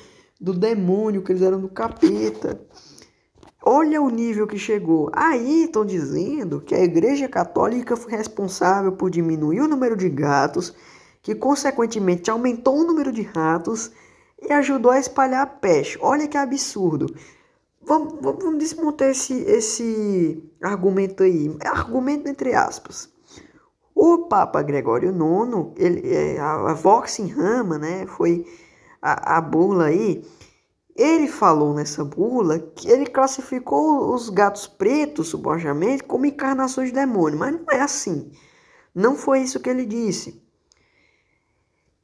do 0.41 0.53
demônio, 0.53 1.23
que 1.23 1.33
eles 1.33 1.43
eram 1.43 1.61
do 1.61 1.69
capeta. 1.69 2.61
Olha 3.65 4.01
o 4.01 4.09
nível 4.09 4.47
que 4.47 4.59
chegou. 4.59 5.11
Aí 5.13 5.65
estão 5.65 5.85
dizendo 5.85 6.61
que 6.61 6.75
a 6.75 6.83
Igreja 6.83 7.29
Católica 7.29 7.97
foi 7.97 8.13
responsável 8.13 8.93
por 8.93 9.11
diminuir 9.11 9.61
o 9.61 9.69
número 9.69 9.97
de 9.97 10.09
gatos, 10.09 10.75
que 11.21 11.35
consequentemente 11.35 12.31
aumentou 12.31 12.79
o 12.79 12.85
número 12.85 13.13
de 13.13 13.23
ratos 13.23 13.91
e 14.41 14.53
ajudou 14.53 14.93
a 14.93 14.99
espalhar 14.99 15.43
a 15.43 15.47
peste. 15.47 15.99
Olha 16.01 16.29
que 16.29 16.37
absurdo. 16.37 17.15
Vamos, 17.83 18.15
vamos 18.21 18.59
desmontar 18.59 19.11
esse, 19.11 19.35
esse 19.43 20.43
argumento 20.63 21.23
aí. 21.23 21.57
Argumento 21.65 22.29
entre 22.29 22.55
aspas. 22.55 23.11
O 23.95 24.29
Papa 24.29 24.63
Gregório 24.63 25.11
IX, 25.11 25.73
ele, 25.77 26.15
é, 26.15 26.39
a, 26.39 26.71
a 26.71 26.75
Vox 26.75 27.19
in 27.19 27.27
Rama, 27.27 27.79
né, 27.79 28.07
foi 28.07 28.47
a, 29.01 29.39
a 29.39 29.41
bula 29.41 29.87
aí, 29.87 30.25
ele 30.97 31.29
falou 31.29 31.75
nessa 31.75 32.05
bula 32.05 32.59
que 32.59 32.91
ele 32.91 33.07
classificou 33.07 34.13
os 34.13 34.29
gatos 34.29 34.67
pretos, 34.67 35.29
supostamente, 35.29 36.03
como 36.03 36.27
encarnações 36.27 36.89
de 36.89 36.95
demônio, 36.95 37.39
mas 37.39 37.53
não 37.53 37.65
é 37.71 37.81
assim. 37.81 38.33
Não 38.95 39.15
foi 39.15 39.41
isso 39.41 39.61
que 39.61 39.71
ele 39.71 39.87
disse. 39.87 40.43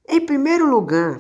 Em 0.08 0.24
primeiro 0.24 0.70
lugar, 0.70 1.18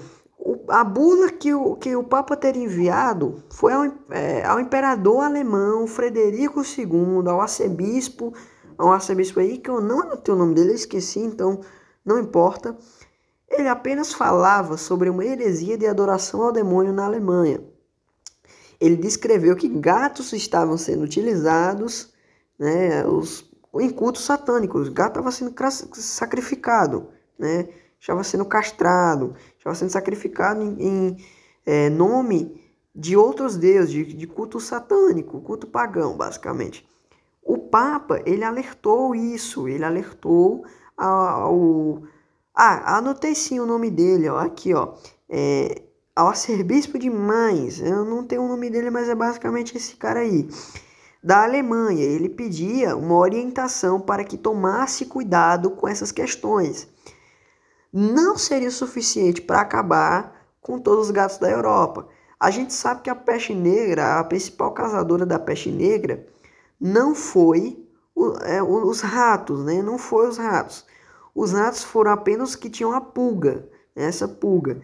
a 0.68 0.84
bula 0.84 1.32
que 1.32 1.52
o, 1.52 1.74
que 1.74 1.96
o 1.96 2.04
Papa 2.04 2.36
teria 2.36 2.62
enviado 2.62 3.42
foi 3.50 3.72
ao, 3.72 3.84
é, 4.10 4.44
ao 4.44 4.60
imperador 4.60 5.24
alemão 5.24 5.86
Frederico 5.86 6.62
II, 6.62 7.28
ao 7.28 7.40
arcebispo, 7.40 8.32
ao 8.76 8.92
arcebispo 8.92 9.40
aí, 9.40 9.58
que 9.58 9.70
eu 9.70 9.80
não 9.80 10.02
anotei 10.02 10.34
o 10.34 10.38
nome 10.38 10.54
dele, 10.54 10.70
eu 10.70 10.74
esqueci, 10.74 11.20
então 11.20 11.60
não 12.04 12.18
importa. 12.18 12.76
Ele 13.48 13.68
apenas 13.68 14.12
falava 14.12 14.76
sobre 14.76 15.08
uma 15.08 15.24
heresia 15.24 15.76
de 15.78 15.86
adoração 15.86 16.42
ao 16.42 16.52
demônio 16.52 16.92
na 16.92 17.04
Alemanha. 17.04 17.62
Ele 18.80 18.96
descreveu 18.96 19.56
que 19.56 19.68
gatos 19.68 20.32
estavam 20.32 20.76
sendo 20.76 21.04
utilizados 21.04 22.12
né, 22.58 23.06
os, 23.06 23.50
em 23.76 23.90
cultos 23.90 24.24
satânicos. 24.24 24.88
O 24.88 24.92
gato 24.92 25.18
estava 25.20 25.30
sendo 25.30 25.54
sacrificado, 25.94 27.08
né, 27.38 27.68
estava 28.00 28.24
sendo 28.24 28.44
castrado, 28.44 29.34
estava 29.56 29.74
sendo 29.74 29.90
sacrificado 29.90 30.62
em, 30.62 30.76
em 30.78 31.16
é, 31.64 31.88
nome 31.88 32.60
de 32.94 33.16
outros 33.16 33.56
deuses, 33.56 33.90
de, 33.90 34.04
de 34.04 34.26
culto 34.26 34.60
satânico, 34.60 35.40
culto 35.40 35.66
pagão, 35.66 36.16
basicamente. 36.16 36.88
O 37.42 37.58
Papa, 37.58 38.22
ele 38.24 38.44
alertou 38.44 39.14
isso, 39.14 39.68
ele 39.68 39.84
alertou 39.84 40.64
ao... 40.96 42.02
Ah, 42.54 42.96
anotei 42.98 43.34
sim 43.34 43.58
o 43.60 43.66
nome 43.66 43.90
dele, 43.90 44.28
ó, 44.28 44.38
aqui, 44.38 44.72
ó. 44.74 44.94
É, 45.28 45.82
arcebispo 46.14 46.98
de 46.98 47.10
Mainz, 47.10 47.80
eu 47.80 48.04
não 48.04 48.24
tenho 48.24 48.42
o 48.42 48.48
nome 48.48 48.70
dele, 48.70 48.90
mas 48.90 49.08
é 49.08 49.14
basicamente 49.14 49.76
esse 49.76 49.96
cara 49.96 50.20
aí. 50.20 50.48
Da 51.22 51.42
Alemanha, 51.44 52.04
ele 52.04 52.28
pedia 52.28 52.96
uma 52.96 53.16
orientação 53.16 54.00
para 54.00 54.24
que 54.24 54.36
tomasse 54.38 55.06
cuidado 55.06 55.70
com 55.70 55.88
essas 55.88 56.12
questões 56.12 56.88
não 57.96 58.36
seria 58.36 58.72
suficiente 58.72 59.40
para 59.40 59.60
acabar 59.60 60.48
com 60.60 60.80
todos 60.80 61.06
os 61.06 61.10
gatos 61.12 61.38
da 61.38 61.48
Europa. 61.48 62.08
A 62.40 62.50
gente 62.50 62.72
sabe 62.72 63.02
que 63.02 63.08
a 63.08 63.14
peste 63.14 63.54
negra, 63.54 64.18
a 64.18 64.24
principal 64.24 64.72
causadora 64.72 65.24
da 65.24 65.38
peste 65.38 65.70
negra, 65.70 66.26
não 66.80 67.14
foi 67.14 67.86
o, 68.12 68.32
é, 68.38 68.60
os 68.60 69.00
ratos, 69.00 69.64
né? 69.64 69.80
Não 69.80 69.96
foi 69.96 70.26
os 70.26 70.38
ratos. 70.38 70.83
Os 71.34 71.52
ratos 71.52 71.82
foram 71.82 72.12
apenas 72.12 72.54
que 72.54 72.70
tinham 72.70 72.92
a 72.92 73.00
pulga, 73.00 73.68
essa 73.96 74.28
pulga. 74.28 74.80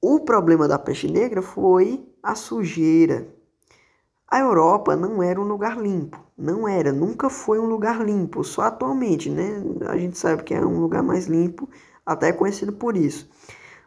O 0.00 0.20
problema 0.20 0.68
da 0.68 0.78
peste 0.78 1.10
negra 1.10 1.40
foi 1.40 2.06
a 2.22 2.34
sujeira. 2.34 3.26
A 4.30 4.40
Europa 4.40 4.94
não 4.94 5.22
era 5.22 5.40
um 5.40 5.44
lugar 5.44 5.78
limpo, 5.78 6.22
não 6.36 6.68
era, 6.68 6.92
nunca 6.92 7.30
foi 7.30 7.58
um 7.58 7.64
lugar 7.64 8.04
limpo, 8.04 8.44
só 8.44 8.62
atualmente, 8.62 9.30
né? 9.30 9.62
A 9.88 9.96
gente 9.96 10.18
sabe 10.18 10.42
que 10.42 10.52
é 10.52 10.60
um 10.60 10.78
lugar 10.78 11.02
mais 11.02 11.26
limpo 11.26 11.66
até 12.04 12.30
conhecido 12.30 12.72
por 12.72 12.94
isso. 12.94 13.28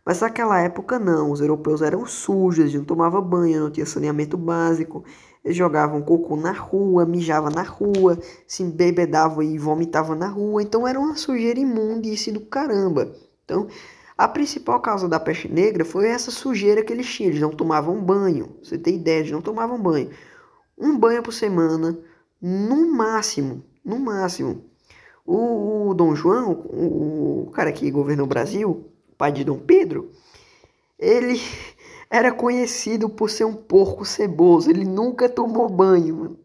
Mas 0.03 0.19
naquela 0.19 0.59
época 0.59 0.97
não, 0.97 1.31
os 1.31 1.41
europeus 1.41 1.83
eram 1.83 2.07
sujos, 2.07 2.73
não 2.73 2.83
tomavam 2.83 3.21
banho, 3.21 3.61
não 3.61 3.69
tinha 3.69 3.85
saneamento 3.85 4.35
básico, 4.35 5.03
jogavam 5.45 6.01
cocô 6.01 6.35
na 6.35 6.51
rua, 6.51 7.05
mijavam 7.05 7.49
na 7.49 7.63
rua, 7.63 8.19
se 8.45 8.61
embebedavam 8.63 9.41
e 9.41 9.57
vomitavam 9.57 10.15
na 10.15 10.27
rua, 10.27 10.61
então 10.61 10.87
era 10.87 10.99
uma 10.99 11.15
sujeira 11.15 11.59
imundice 11.59 12.31
do 12.31 12.41
caramba. 12.41 13.11
Então, 13.43 13.67
a 14.17 14.27
principal 14.27 14.79
causa 14.79 15.09
da 15.09 15.19
peste 15.19 15.47
negra 15.47 15.83
foi 15.83 16.07
essa 16.07 16.29
sujeira 16.29 16.83
que 16.83 16.93
eles 16.93 17.07
tinham, 17.07 17.31
eles 17.31 17.41
não 17.41 17.49
tomavam 17.49 17.99
banho, 17.99 18.55
você 18.61 18.77
tem 18.77 18.95
ideia, 18.95 19.19
eles 19.19 19.31
não 19.31 19.41
tomavam 19.41 19.81
banho. 19.81 20.11
Um 20.77 20.97
banho 20.97 21.23
por 21.23 21.33
semana, 21.33 21.97
no 22.39 22.91
máximo, 22.91 23.63
no 23.83 23.99
máximo. 23.99 24.63
O, 25.25 25.89
o 25.89 25.93
Dom 25.93 26.15
João, 26.15 26.51
o, 26.51 27.47
o 27.47 27.51
cara 27.51 27.71
que 27.71 27.89
governou 27.89 28.25
o 28.25 28.29
Brasil, 28.29 28.91
pai 29.17 29.31
de 29.31 29.43
Dom 29.43 29.59
Pedro, 29.59 30.11
ele 30.99 31.39
era 32.11 32.29
conhecido 32.29 33.07
por 33.09 33.29
ser 33.29 33.45
um 33.45 33.53
porco 33.53 34.03
ceboso, 34.03 34.69
ele 34.69 34.83
nunca 34.83 35.29
tomou 35.29 35.69
banho. 35.69 36.37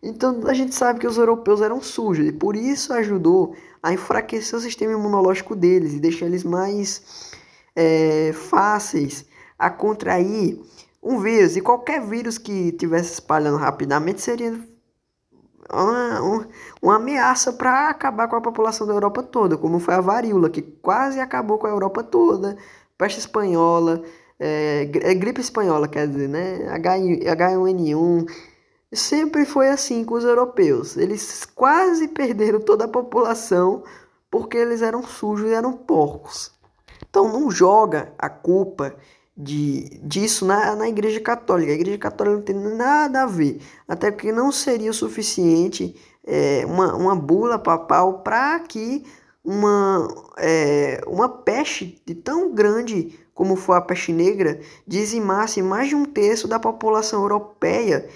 Então 0.00 0.46
a 0.46 0.54
gente 0.54 0.72
sabe 0.72 1.00
que 1.00 1.06
os 1.06 1.18
europeus 1.18 1.60
eram 1.60 1.82
sujos 1.82 2.28
e 2.28 2.32
por 2.32 2.54
isso 2.54 2.92
ajudou 2.92 3.56
a 3.82 3.92
enfraquecer 3.92 4.56
o 4.56 4.62
sistema 4.62 4.92
imunológico 4.92 5.56
deles 5.56 5.94
e 5.94 5.98
deixar 5.98 6.26
eles 6.26 6.44
mais 6.44 7.32
é, 7.74 8.32
fáceis 8.32 9.26
a 9.58 9.68
contrair 9.68 10.60
um 11.02 11.18
vírus. 11.18 11.56
E 11.56 11.60
qualquer 11.60 12.00
vírus 12.00 12.38
que 12.38 12.70
tivesse 12.70 13.14
espalhando 13.14 13.56
rapidamente 13.56 14.20
seria 14.20 14.52
uma, 15.72 16.20
uma, 16.20 16.48
uma 16.80 16.96
ameaça 16.96 17.52
para 17.52 17.88
acabar 17.88 18.28
com 18.28 18.36
a 18.36 18.40
população 18.40 18.86
da 18.86 18.92
Europa 18.92 19.24
toda, 19.24 19.56
como 19.56 19.80
foi 19.80 19.94
a 19.94 20.00
varíola, 20.00 20.48
que 20.48 20.62
quase 20.62 21.18
acabou 21.18 21.58
com 21.58 21.66
a 21.66 21.70
Europa 21.70 22.04
toda, 22.04 22.56
peste 22.96 23.18
espanhola, 23.18 24.04
é, 24.38 24.88
é 25.02 25.14
gripe 25.14 25.40
espanhola, 25.40 25.88
quer 25.88 26.06
dizer, 26.06 26.28
né? 26.28 26.58
H1N1. 26.78 28.26
Sempre 28.92 29.44
foi 29.44 29.68
assim 29.68 30.04
com 30.04 30.14
os 30.14 30.24
europeus. 30.24 30.96
Eles 30.96 31.44
quase 31.44 32.08
perderam 32.08 32.60
toda 32.60 32.84
a 32.84 32.88
população 32.88 33.82
porque 34.30 34.56
eles 34.56 34.82
eram 34.82 35.02
sujos 35.02 35.50
e 35.50 35.54
eram 35.54 35.72
porcos. 35.72 36.52
Então 37.08 37.30
não 37.32 37.50
joga 37.50 38.12
a 38.18 38.28
culpa 38.28 38.94
de, 39.36 40.00
disso 40.02 40.44
na, 40.44 40.74
na 40.74 40.88
Igreja 40.88 41.20
Católica. 41.20 41.72
A 41.72 41.74
Igreja 41.74 41.98
Católica 41.98 42.36
não 42.36 42.42
tem 42.42 42.76
nada 42.76 43.22
a 43.22 43.26
ver, 43.26 43.60
até 43.86 44.10
porque 44.10 44.32
não 44.32 44.50
seria 44.50 44.90
o 44.90 44.94
suficiente 44.94 45.94
é, 46.26 46.64
uma, 46.66 46.94
uma 46.94 47.16
bula 47.16 47.58
papal 47.58 48.20
para 48.20 48.58
que 48.60 49.04
uma, 49.44 50.06
é, 50.36 51.00
uma 51.06 51.28
peste 51.28 52.02
de 52.04 52.14
tão 52.14 52.52
grande 52.52 53.18
como 53.38 53.54
foi 53.54 53.76
a 53.76 53.80
peste 53.80 54.12
negra 54.12 54.58
dizimasse 54.84 55.62
mais 55.62 55.88
de 55.88 55.94
um 55.94 56.04
terço 56.04 56.48
da 56.48 56.58
população 56.58 57.22
europeia 57.22 58.08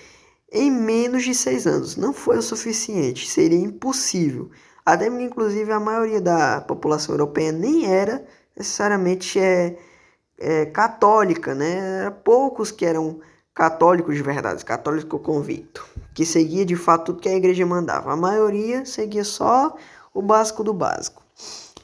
em 0.51 0.68
menos 0.68 1.23
de 1.23 1.33
seis 1.33 1.64
anos. 1.64 1.97
Não 1.97 2.12
foi 2.12 2.39
o 2.39 2.43
suficiente, 2.43 3.31
seria 3.31 3.57
impossível. 3.57 4.51
Até 4.85 5.09
porque, 5.09 5.23
inclusive, 5.23 5.70
a 5.70 5.79
maioria 5.79 6.20
da 6.20 6.61
população 6.62 7.14
europeia 7.14 7.53
nem 7.53 7.87
era 7.87 8.27
necessariamente 8.57 9.39
é, 9.39 9.79
é, 10.37 10.66
católica, 10.66 11.55
né? 11.55 12.01
Era 12.01 12.11
poucos 12.11 12.73
que 12.73 12.85
eram 12.85 13.20
católicos 13.55 14.16
de 14.16 14.25
verdade, 14.25 14.64
católicos 14.64 15.20
convicto, 15.23 15.87
que 16.12 16.27
seguia 16.27 16.66
de 16.66 16.75
fato 16.75 17.12
tudo 17.12 17.20
que 17.20 17.29
a 17.29 17.37
igreja 17.37 17.64
mandava. 17.64 18.12
A 18.12 18.16
maioria 18.16 18.85
seguia 18.85 19.23
só 19.23 19.77
o 20.12 20.20
básico 20.20 20.64
do 20.64 20.75
básico. 20.75 21.23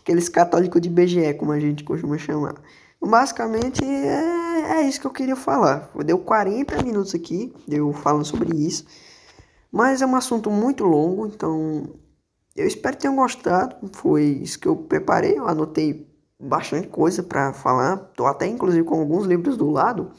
Aqueles 0.01 0.29
católicos 0.29 0.81
de 0.81 0.91
BGE, 0.91 1.35
como 1.35 1.53
a 1.53 1.61
gente 1.61 1.85
costuma 1.85 2.19
chamar. 2.19 2.57
Basicamente 3.01 3.85
é, 3.85 4.81
é 4.81 4.83
isso 4.83 5.01
que 5.01 5.07
eu 5.07 5.13
queria 5.13 5.37
falar. 5.37 5.91
Deu 6.05 6.19
40 6.19 6.83
minutos 6.83 7.15
aqui, 7.15 7.55
eu 7.69 7.93
falando 7.93 8.25
sobre 8.25 8.57
isso. 8.57 8.85
Mas 9.71 10.03
é 10.03 10.07
um 10.07 10.17
assunto 10.17 10.51
muito 10.51 10.85
longo, 10.85 11.27
então 11.27 11.95
eu 12.57 12.67
espero 12.67 12.97
que 12.97 13.03
tenham 13.03 13.17
gostado. 13.17 13.77
Foi 13.93 14.25
isso 14.25 14.59
que 14.59 14.67
eu 14.67 14.77
preparei. 14.77 15.39
Eu 15.39 15.47
anotei 15.47 16.09
bastante 16.41 16.89
coisa 16.89 17.23
para 17.23 17.53
falar. 17.53 17.97
Tô 18.17 18.27
até 18.27 18.47
inclusive 18.47 18.85
com 18.85 18.99
alguns 18.99 19.27
livros 19.27 19.57
do 19.57 19.71
lado, 19.71 20.11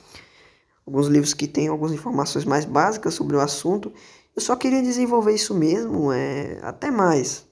alguns 0.85 1.07
livros 1.07 1.33
que 1.33 1.47
têm 1.47 1.67
algumas 1.67 1.93
informações 1.93 2.45
mais 2.45 2.65
básicas 2.65 3.13
sobre 3.13 3.35
o 3.35 3.41
assunto. 3.41 3.91
Eu 4.35 4.41
só 4.41 4.55
queria 4.55 4.81
desenvolver 4.81 5.33
isso 5.33 5.53
mesmo. 5.53 6.11
É... 6.11 6.59
Até 6.61 6.89
mais. 6.91 7.45